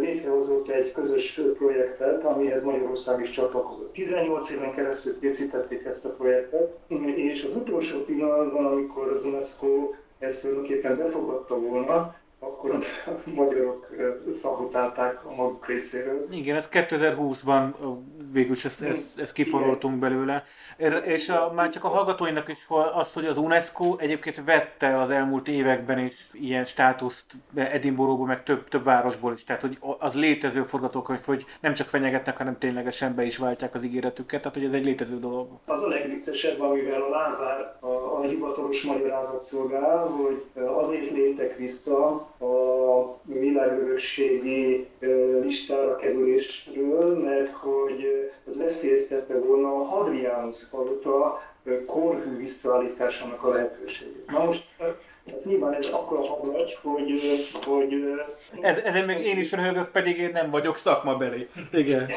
létrehozott 0.00 0.68
egy 0.68 0.92
közös 0.92 1.40
projektet, 1.58 2.24
amihez 2.24 2.64
Magyarország 2.64 3.20
is 3.20 3.30
csatlakozott. 3.30 3.92
18 3.92 4.50
éven 4.50 4.74
keresztül 4.74 5.18
készítették 5.20 5.84
ezt 5.84 6.04
a 6.04 6.14
projektet, 6.14 6.78
és 7.14 7.44
az 7.44 7.54
utolsó 7.54 7.98
pillanatban, 8.04 8.64
amikor 8.66 9.12
az 9.12 9.24
UNESCO 9.24 9.90
ezt 10.18 10.40
tulajdonképpen 10.40 10.96
befogadta 10.96 11.58
volna, 11.58 12.14
akkor 12.42 12.74
a 12.74 13.10
magyarok 13.34 13.88
szahotálták 14.32 15.24
a 15.24 15.34
maguk 15.34 15.66
részéről. 15.66 16.26
Igen, 16.30 16.56
ez 16.56 16.68
2020-ban 16.72 17.72
végül 18.32 18.52
is 18.52 18.64
ezt, 18.64 18.82
ezt, 18.82 19.18
ezt 19.20 19.32
kiforoltunk 19.32 19.98
belőle. 19.98 20.44
És 21.04 21.28
a, 21.28 21.52
már 21.54 21.70
csak 21.70 21.84
a 21.84 21.88
hallgatóinak 21.88 22.48
is 22.48 22.66
az, 22.94 23.12
hogy 23.12 23.26
az 23.26 23.36
UNESCO 23.36 23.96
egyébként 23.98 24.44
vette 24.44 25.00
az 25.00 25.10
elmúlt 25.10 25.48
években 25.48 25.98
is 25.98 26.28
ilyen 26.32 26.64
státuszt 26.64 27.24
Edinburghból, 27.54 28.26
meg 28.26 28.42
több, 28.42 28.68
több 28.68 28.84
városból 28.84 29.32
is. 29.32 29.44
Tehát, 29.44 29.60
hogy 29.62 29.78
az 29.98 30.14
létező 30.14 30.62
forgatókönyv, 30.62 31.24
hogy 31.24 31.44
nem 31.60 31.74
csak 31.74 31.88
fenyegetnek, 31.88 32.36
hanem 32.36 32.58
ténylegesen 32.58 33.14
be 33.14 33.24
is 33.24 33.36
váltják 33.36 33.74
az 33.74 33.84
ígéretüket. 33.84 34.40
Tehát, 34.40 34.56
hogy 34.56 34.66
ez 34.66 34.72
egy 34.72 34.84
létező 34.84 35.18
dolog. 35.18 35.48
Az 35.64 35.82
a 35.82 35.88
legviccesebb, 35.88 36.60
amivel 36.60 37.02
a 37.02 37.08
Lázár 37.08 37.76
a, 37.80 38.18
a 38.18 38.22
hivatalos 38.22 38.82
magyarázat 38.82 39.44
szolgál, 39.44 40.06
hogy 40.06 40.44
azért 40.54 41.10
léptek 41.10 41.56
vissza 41.56 42.28
a 42.40 43.20
világörökségi 43.24 44.86
listára 45.42 45.96
kerülésről, 45.96 47.18
mert 47.18 47.50
hogy 47.50 48.30
az 48.46 48.58
veszélyeztette 48.58 49.38
volna 49.38 49.68
a 49.68 49.84
Hadrianus 49.84 50.64
palota 50.70 51.42
korhű 51.86 52.36
visszaállításának 52.36 53.44
a 53.44 53.48
lehetőségét. 53.48 54.30
Na 54.30 54.44
most 54.44 54.64
tehát 55.24 55.44
nyilván 55.44 55.74
ez 55.74 55.86
akkor 55.86 56.18
a 56.18 56.26
hablagy, 56.26 56.78
hogy... 56.82 57.20
hogy 57.64 57.94
ez, 58.60 58.76
ezen 58.76 59.04
még 59.04 59.26
én 59.26 59.38
is 59.38 59.52
röhögök, 59.52 59.90
pedig 59.90 60.18
én 60.18 60.30
nem 60.32 60.50
vagyok 60.50 60.76
szakmabeli. 60.76 61.48
Igen. 61.72 62.10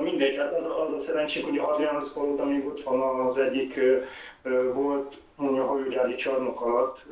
Na 0.00 0.06
mindegy. 0.06 0.36
hát 0.36 0.54
az, 0.54 0.66
az 0.86 0.92
a 0.92 0.98
szerencsénk, 0.98 1.46
hogy 1.48 1.58
a 1.58 1.64
Hadrianus 1.64 2.12
volt, 2.12 2.40
amíg 2.40 2.66
ott 2.66 2.80
van 2.80 3.26
az 3.26 3.36
egyik 3.36 3.80
volt 4.74 5.18
a 5.36 5.42
hajógyári 5.42 6.14
csarnok 6.14 6.60
alatt, 6.60 7.06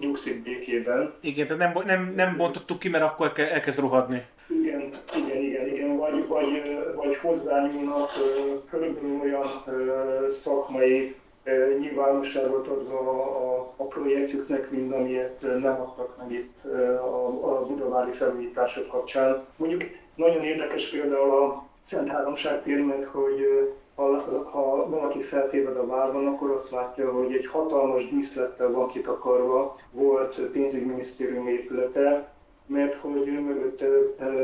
nyugszik 0.00 0.42
békében. 0.42 1.12
Igen, 1.20 1.46
tehát 1.46 1.74
nem, 1.74 1.84
nem, 1.86 2.12
nem 2.16 2.36
bontottuk 2.36 2.78
ki, 2.78 2.88
mert 2.88 3.04
akkor 3.04 3.32
elkezd 3.36 3.78
rohadni. 3.78 4.26
Igen, 4.46 4.90
igen, 5.16 5.42
igen, 5.42 5.68
igen. 5.68 5.96
Vagy, 5.96 6.26
vagy, 6.26 6.78
vagy 6.94 7.16
hozzányúlnak 7.16 8.10
körülbelül 8.70 9.20
olyan 9.20 9.46
szakmai 10.28 11.14
nyilvánosságot 11.80 12.66
adva 12.66 12.98
a, 13.22 13.74
a 13.76 13.84
projektjüknek, 13.84 14.70
mint 14.70 14.92
amilyet 14.92 15.46
nem 15.60 15.80
adtak 15.80 16.16
meg 16.18 16.32
itt 16.32 16.64
a, 17.00 17.26
a 17.26 17.66
budavári 17.66 18.10
felújítások 18.10 18.88
kapcsán. 18.88 19.44
Mondjuk 19.56 19.82
nagyon 20.14 20.44
érdekes 20.44 20.88
például 20.88 21.30
a 21.30 21.67
Szent 21.80 22.08
Háromság 22.08 22.62
térnek, 22.62 23.06
hogy 23.06 23.68
ha, 23.94 24.86
valaki 24.88 25.20
feltéved 25.20 25.76
a 25.76 25.86
várban, 25.86 26.26
akkor 26.26 26.50
azt 26.50 26.70
látja, 26.70 27.12
hogy 27.12 27.32
egy 27.34 27.46
hatalmas 27.46 28.08
díszlettel 28.08 28.70
van 28.70 28.88
kitakarva, 28.88 29.74
volt 29.90 30.40
pénzügyminisztérium 30.40 31.48
épülete, 31.48 32.32
mert 32.66 32.94
hogy 32.94 33.24
mögött 33.26 33.84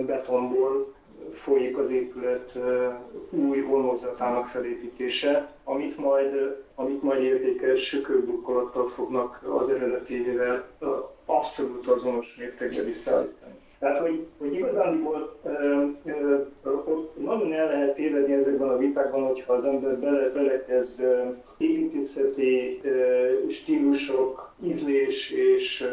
betonból 0.06 0.94
folyik 1.32 1.78
az 1.78 1.90
épület 1.90 2.58
új 3.30 3.60
vonózatának 3.60 4.46
felépítése, 4.46 5.52
amit 5.64 5.96
majd, 5.98 6.62
amit 6.74 7.02
majd 7.02 7.22
értékes 7.22 7.80
sökőbukkolattal 7.80 8.88
fognak 8.88 9.40
az 9.58 9.68
eredetivel 9.68 10.64
abszolút 11.24 11.86
azonos 11.86 12.34
mértékbe 12.38 12.82
visszaállítani. 12.82 13.54
Tehát, 13.84 13.98
hogy, 13.98 14.26
hogy 14.38 14.54
igazándiból 14.54 15.36
ott 16.64 17.16
nagyon 17.16 17.52
el 17.52 17.66
lehet 17.66 17.94
tévedni 17.94 18.32
ezekben 18.32 18.68
a 18.68 18.76
vitákban, 18.76 19.26
hogyha 19.26 19.52
az 19.52 19.64
ember 19.64 19.98
bele, 19.98 20.28
belekezd 20.28 21.04
építészeti 21.58 22.80
stílusok, 23.48 24.54
ízlés 24.62 25.30
és, 25.30 25.88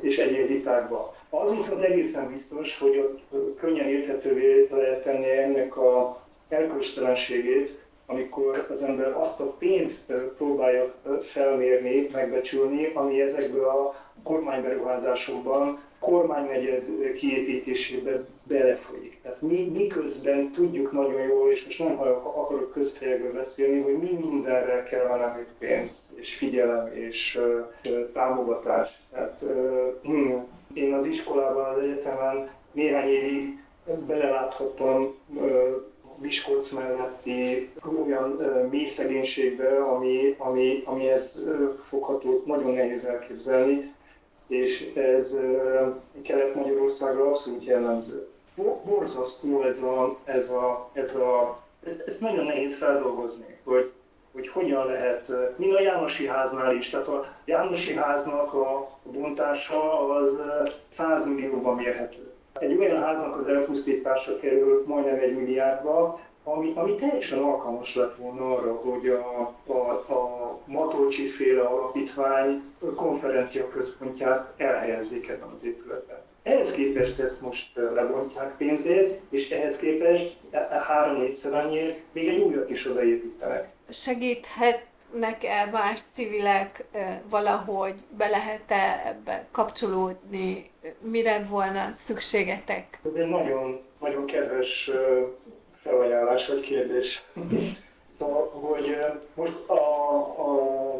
és 0.00 0.18
egyéb 0.18 0.48
vitákba. 0.48 1.14
Az 1.30 1.54
viszont 1.54 1.82
egészen 1.82 2.28
biztos, 2.28 2.78
hogy 2.78 2.98
ott 2.98 3.20
könnyen 3.58 3.88
érthetővé 3.88 4.68
lehet 4.70 5.02
tenni 5.02 5.30
ennek 5.30 5.76
a 5.76 6.16
erkölcstelenségét, 6.48 7.78
amikor 8.06 8.66
az 8.70 8.82
ember 8.82 9.12
azt 9.12 9.40
a 9.40 9.54
pénzt 9.58 10.12
próbálja 10.36 10.94
felmérni, 11.20 12.08
megbecsülni, 12.12 12.90
ami 12.94 13.20
ezekből 13.20 13.64
a 13.64 13.94
kormányberuházásokban 14.26 15.78
kormánynegyed 15.98 16.84
kiépítésébe 17.14 18.24
belefolyik. 18.42 19.18
Tehát 19.22 19.42
mi, 19.42 19.64
miközben 19.74 20.50
tudjuk 20.50 20.92
nagyon 20.92 21.20
jól, 21.22 21.50
és 21.50 21.64
most 21.64 21.78
nem 21.78 21.98
akarok 22.00 22.72
közhelyekből 22.72 23.32
beszélni, 23.32 23.80
hogy 23.80 23.98
mi 23.98 24.26
mindenre 24.30 24.82
kellene 24.82 25.24
hogy 25.26 25.46
pénz, 25.58 26.12
és 26.14 26.34
figyelem, 26.34 26.90
és 26.94 27.40
uh, 27.84 28.12
támogatás. 28.12 28.98
Tehát 29.12 29.44
uh, 30.02 30.42
én 30.74 30.94
az 30.94 31.06
iskolában, 31.06 31.74
az 31.74 31.82
egyetemen 31.82 32.50
néhány 32.72 33.08
évig 33.08 33.58
beleláthattam 34.06 35.14
uh, 35.34 35.50
Miskolc 36.18 36.70
melletti 36.70 37.70
olyan 38.06 38.32
uh, 38.32 38.68
mély 38.70 38.84
szegénységbe, 38.84 39.82
ami, 39.82 40.34
ami, 40.38 40.82
amihez 40.84 41.42
uh, 41.46 41.78
fogható, 41.88 42.42
nagyon 42.46 42.74
nehéz 42.74 43.04
elképzelni 43.04 43.94
és 44.48 44.92
ez 44.94 45.38
Kelet-Magyarországra 46.22 47.26
abszolút 47.26 47.64
jellemző. 47.64 48.28
Borzasztó 48.84 49.62
ez 49.62 49.82
a, 49.82 50.16
ez 50.24 50.50
a, 50.50 50.90
ez 50.92 51.14
a, 51.14 51.62
ez, 51.84 52.02
ez 52.06 52.18
nagyon 52.18 52.44
nehéz 52.44 52.78
feldolgozni, 52.78 53.58
hogy, 53.64 53.92
hogy 54.32 54.48
hogyan 54.48 54.86
lehet, 54.86 55.32
mint 55.56 55.74
a 55.74 55.80
Jánosi 55.80 56.26
háznál 56.26 56.76
is, 56.76 56.90
tehát 56.90 57.08
a 57.08 57.24
Jánosi 57.44 57.94
háznak 57.94 58.54
a 58.54 58.98
bontása 59.02 60.08
az 60.08 60.42
100 60.88 61.26
millióban 61.26 61.76
mérhető. 61.76 62.30
Egy 62.52 62.76
olyan 62.78 63.02
háznak 63.02 63.36
az 63.36 63.46
elpusztítása 63.46 64.38
kerül 64.38 64.84
majdnem 64.86 65.18
egy 65.18 65.36
milliárdba, 65.36 66.20
ami, 66.48 66.72
ami 66.74 66.94
teljesen 66.94 67.38
alkalmas 67.38 67.94
lett 67.94 68.14
volna 68.16 68.56
arra, 68.56 68.74
hogy 68.74 69.08
a, 69.08 69.54
a, 69.66 70.12
a 70.12 70.58
Matolcsi 70.64 71.26
féle 71.26 71.62
alapítvány 71.62 72.62
konferencia 72.94 73.68
központját 73.68 74.52
elhelyezzék 74.56 75.28
ebben 75.28 75.48
az 75.48 75.64
épületben. 75.64 76.18
Ehhez 76.42 76.72
képest 76.72 77.18
ezt 77.18 77.40
most 77.40 77.76
lebontják 77.76 78.56
pénzért, 78.56 79.20
és 79.30 79.50
ehhez 79.50 79.76
képest 79.76 80.36
e, 80.50 80.58
e, 80.58 80.80
három-négyszer 80.80 81.54
annyiért 81.54 81.98
még 82.12 82.28
egy 82.28 82.40
újat 82.40 82.70
is 82.70 82.86
odaépítenek. 82.86 83.68
Segíthetnek-e 83.90 85.68
más 85.72 86.00
civilek 86.12 86.84
valahogy, 87.28 87.94
be 88.16 88.28
lehet-e 88.28 89.02
ebbe 89.06 89.46
kapcsolódni, 89.50 90.70
mire 91.00 91.46
volna 91.48 91.92
szükségetek? 91.92 93.00
Ez 93.04 93.20
egy 93.20 93.28
nagyon, 93.28 93.80
nagyon 94.00 94.26
kedves 94.26 94.90
felajánlás 95.86 96.48
vagy 96.48 96.60
kérdés. 96.60 97.22
szóval, 98.18 98.46
hogy 98.46 98.96
most 99.34 99.68
a, 99.68 99.72
a, 99.72 100.92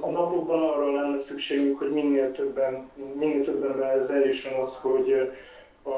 a 0.00 0.10
napokban 0.10 0.62
arra 0.62 0.92
lenne 0.92 1.18
szükségünk, 1.18 1.78
hogy 1.78 1.90
minél 1.90 2.32
többen, 2.32 2.90
minél 3.14 3.44
többen 3.44 3.82
ez 3.82 4.08
eljusson 4.08 4.60
az, 4.60 4.76
hogy 4.80 5.32
a, 5.82 5.90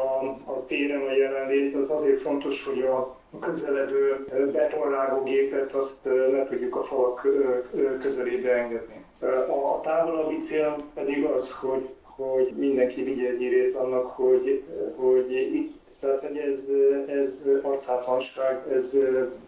a 0.52 0.64
téren 0.66 1.00
a 1.00 1.12
jelenlét 1.12 1.74
az 1.74 1.90
azért 1.90 2.20
fontos, 2.20 2.64
hogy 2.64 2.82
a 2.82 3.16
közeledő 3.40 4.26
betonrágó 4.52 5.22
gépet 5.22 5.72
azt 5.72 6.04
le 6.04 6.44
tudjuk 6.44 6.76
a 6.76 6.82
falak 6.82 7.26
közelébe 8.00 8.52
engedni. 8.52 9.04
A, 9.48 9.80
távolabbi 9.80 10.37
cél 10.37 10.76
pedig 10.94 11.24
az, 11.24 11.52
hogy, 11.52 11.88
hogy 12.02 12.52
mindenki 12.56 13.02
vigye 13.02 13.28
egy 13.28 13.74
annak, 13.78 14.06
hogy, 14.06 14.62
hogy 14.96 15.70
tehát, 16.00 16.20
hogy 16.20 16.37
ez, 16.37 16.66
ez 17.09 17.48
arcátlanság, 17.62 18.72
ez 18.72 18.96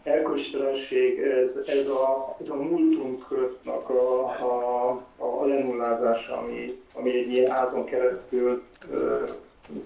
elköstelenség, 0.03 1.19
ez, 1.21 1.61
ez, 1.67 1.87
a, 1.87 2.37
ez 2.41 2.51
a 2.51 2.63
múltunknak 2.63 3.91
a, 3.91 4.25
a, 4.25 4.91
a 5.17 5.47
lenullázása, 5.47 6.37
ami, 6.37 6.83
ami 6.93 7.19
egy 7.19 7.33
ilyen 7.33 7.51
házon 7.51 7.85
keresztül 7.85 8.63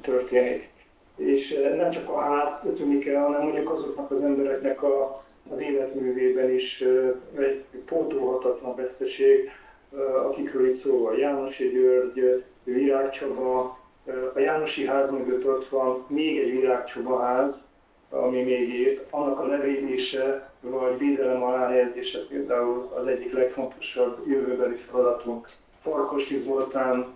történik. 0.01 0.71
És 1.17 1.59
nem 1.77 1.91
csak 1.91 2.09
a 2.09 2.21
ház 2.21 2.61
tűnik 2.77 3.07
el, 3.07 3.23
hanem 3.23 3.43
mondjuk 3.43 3.71
azoknak 3.71 4.11
az 4.11 4.23
embereknek 4.23 4.83
a, 4.83 5.17
az 5.51 5.61
életművében 5.61 6.51
is 6.51 6.85
egy 7.39 7.65
pótolhatatlan 7.85 8.77
veszteség, 8.77 9.51
akikről 10.29 10.69
itt 10.69 10.75
szó 10.75 11.03
van. 11.03 11.19
Jánosi 11.19 11.69
György, 11.69 12.45
Virág 12.65 13.11
Csaba, 13.11 13.79
a 14.35 14.39
Jánosi 14.39 14.87
ház 14.87 15.11
mögött 15.11 15.47
ott 15.47 15.67
van 15.67 16.05
még 16.09 16.39
egy 16.39 16.51
virágcsobaház, 16.51 17.71
ami 18.11 18.43
még 18.43 18.75
épp, 18.75 19.01
annak 19.11 19.39
a 19.39 19.47
levédése 19.47 20.51
vagy 20.61 20.99
védelem 20.99 21.43
alá 21.43 21.69
helyezése 21.69 22.19
például 22.29 22.93
az 22.95 23.07
egyik 23.07 23.33
legfontosabb 23.33 24.27
jövőbeli 24.27 24.75
feladatunk. 24.75 25.49
Farkosti 25.81 26.39
Zoltán 26.39 27.15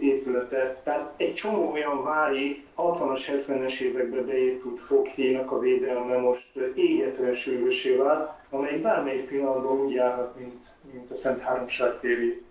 épülete. 0.00 0.80
Tehát 0.84 1.12
egy 1.16 1.34
csomó 1.34 1.70
olyan 1.70 2.02
vári 2.02 2.64
60-as, 2.76 3.20
70-es 3.28 3.80
években 3.80 4.26
beépült 4.26 4.80
foghíjnak 4.80 5.52
a 5.52 5.58
védelme 5.58 6.16
most 6.16 6.46
égetően 6.74 7.32
sürgősé 7.32 7.96
vált, 7.96 8.30
amely 8.50 8.78
bármelyik 8.78 9.28
pillanatban 9.28 9.80
úgy 9.80 9.92
járhat, 9.92 10.36
mint, 10.38 10.66
mint 10.92 11.10
a 11.10 11.14
Szent 11.14 11.40
Háromságtéri 11.40 12.42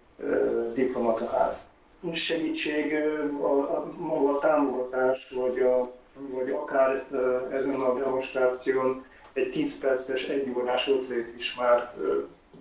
diplomataház 0.73 1.68
segítség, 2.13 2.93
a, 3.41 3.77
a, 3.77 3.93
maga 3.97 4.29
a 4.29 4.37
támogatás, 4.37 5.29
vagy, 5.29 5.59
a, 5.59 5.91
vagy 6.13 6.51
akár 6.51 7.05
ezen 7.51 7.81
a 7.81 7.99
demonstráción 7.99 9.05
egy 9.33 9.49
10 9.49 9.79
perces, 9.79 10.27
egy 10.27 10.53
órás 10.57 10.87
ötlét 10.87 11.33
is 11.37 11.55
már 11.55 11.95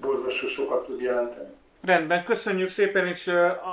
borzasztó 0.01 0.46
sokat 0.46 0.87
tud 0.87 1.01
jelenteni. 1.01 1.58
Rendben, 1.88 2.24
köszönjük 2.24 2.70
szépen, 2.70 3.07
és 3.07 3.31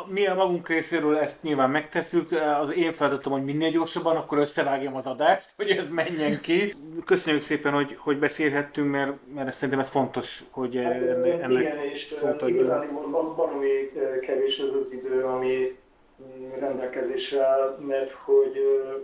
mi 0.08 0.28
a 0.28 0.34
magunk 0.34 0.68
részéről 0.68 1.18
ezt 1.18 1.42
nyilván 1.42 1.70
megteszünk. 1.70 2.30
Az 2.62 2.74
én 2.74 2.92
feladatom, 2.92 3.34
hogy 3.34 3.44
minél 3.44 3.70
gyorsabban, 3.70 4.16
akkor 4.16 4.38
összevágjam 4.38 4.96
az 4.96 5.06
adást, 5.06 5.54
hogy 5.56 5.70
ez 5.70 5.90
menjen 5.90 6.42
ki. 6.42 6.76
Köszönjük 7.06 7.42
szépen, 7.42 7.74
hogy, 7.74 7.96
hogy 8.00 8.20
beszélhettünk, 8.20 8.92
mert, 8.92 9.12
mert 9.34 9.52
szerintem 9.52 9.80
ez 9.80 9.90
fontos, 9.90 10.44
hogy 10.50 10.76
hát, 10.76 10.94
ennek 11.42 11.62
Igen, 11.62 11.78
és 11.92 12.14
igazán 12.46 12.88
baromi 13.36 13.92
kevés 14.22 14.60
az 14.60 14.80
az 14.82 14.94
idő, 14.94 15.24
ami 15.24 15.78
mm, 16.22 16.60
rendelkezésre 16.60 17.46
áll, 17.46 17.78
mert 17.88 18.12
hogy 18.12 18.54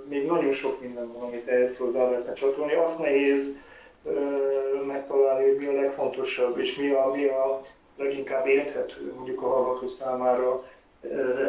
még 0.09 0.25
nagyon 0.25 0.51
sok 0.51 0.81
minden 0.81 1.13
van, 1.13 1.21
amit 1.21 1.47
ehhez 1.47 1.77
hozzá 1.77 2.09
lehetne 2.09 2.33
csatolni. 2.33 2.73
Azt 2.73 2.99
nehéz 2.99 3.59
megtalálni, 4.87 5.47
hogy 5.47 5.57
mi 5.57 5.65
a 5.65 5.81
legfontosabb, 5.81 6.57
és 6.57 6.77
mi 6.77 6.89
a, 6.89 7.11
mi 7.15 7.25
a 7.25 7.59
leginkább 7.97 8.47
érthető 8.47 9.13
mondjuk 9.15 9.41
a 9.41 9.47
hallgató 9.47 9.87
számára 9.87 10.63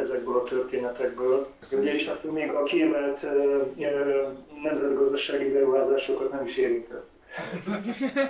ezekből 0.00 0.36
a 0.36 0.42
történetekből. 0.42 1.48
Ugye 1.72 1.94
is 1.94 2.10
még 2.32 2.50
a 2.50 2.62
kiemelt 2.62 3.26
nemzetgazdasági 4.62 5.52
beruházásokat 5.52 6.32
nem 6.32 6.44
is 6.44 6.56
érintett. 6.56 7.10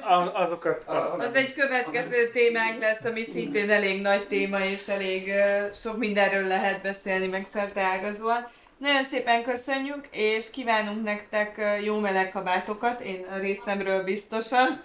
Azokat... 0.32 0.82
Az, 0.86 1.26
az 1.26 1.34
egy 1.34 1.54
következő 1.54 2.30
témánk 2.32 2.80
lesz, 2.80 3.04
ami 3.04 3.24
szintén 3.24 3.70
elég 3.70 4.00
nagy 4.00 4.26
téma, 4.26 4.64
és 4.64 4.88
elég 4.88 5.32
sok 5.74 5.96
mindenről 5.96 6.46
lehet 6.46 6.82
beszélni, 6.82 7.26
meg 7.26 7.46
szerte 7.46 7.80
ágazóan. 7.80 8.50
Nagyon 8.76 9.04
szépen 9.04 9.42
köszönjük, 9.42 10.06
és 10.10 10.50
kívánunk 10.50 11.04
nektek 11.04 11.60
jó 11.82 11.98
meleg 11.98 12.30
kabátokat, 12.30 13.00
én 13.00 13.26
a 13.34 13.38
részemről 13.38 14.04
biztosan. 14.04 14.80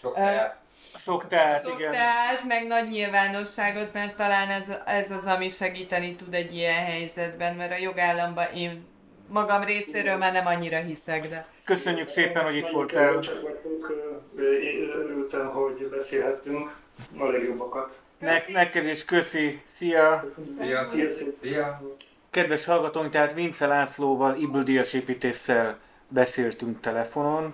Sok. 0.00 0.18
Sok 1.04 1.28
teát, 1.28 1.64
Sok 1.64 1.78
igen. 1.78 1.92
teát, 1.92 2.44
meg 2.46 2.66
nagy 2.66 2.88
nyilvánosságot, 2.88 3.92
mert 3.92 4.16
talán 4.16 4.48
ez, 4.48 4.72
ez 4.84 5.10
az, 5.10 5.26
ami 5.26 5.48
segíteni 5.48 6.14
tud 6.14 6.34
egy 6.34 6.54
ilyen 6.54 6.84
helyzetben, 6.84 7.54
mert 7.54 7.72
a 7.72 7.76
jogállamban 7.76 8.46
én 8.54 8.84
magam 9.28 9.64
részéről 9.64 10.16
már 10.16 10.32
nem 10.32 10.46
annyira 10.46 10.78
hiszek, 10.78 11.28
de... 11.28 11.46
Köszönjük 11.64 12.08
szépen, 12.08 12.44
hogy 12.44 12.56
itt 12.56 12.68
voltál. 12.68 13.18
Csak 13.18 13.42
vagyunk, 13.42 13.92
örültem, 14.94 15.46
hogy 15.46 15.88
beszélhettünk 15.90 16.76
a 17.18 17.24
legjobbakat. 17.24 18.00
Ne, 18.18 18.42
neked 18.52 18.86
is 18.86 19.04
köszi. 19.04 19.62
Szia! 19.66 20.24
Szia! 20.58 20.86
Sziasztok! 20.86 21.34
Szia! 21.42 21.82
Kedves 22.30 22.64
hallgatóink, 22.64 23.10
tehát 23.12 23.34
Vince 23.34 23.66
Lászlóval, 23.66 24.36
Ibl 24.36 24.58
Díjas 24.58 24.92
építéssel 24.92 25.78
beszéltünk 26.08 26.80
telefonon. 26.80 27.50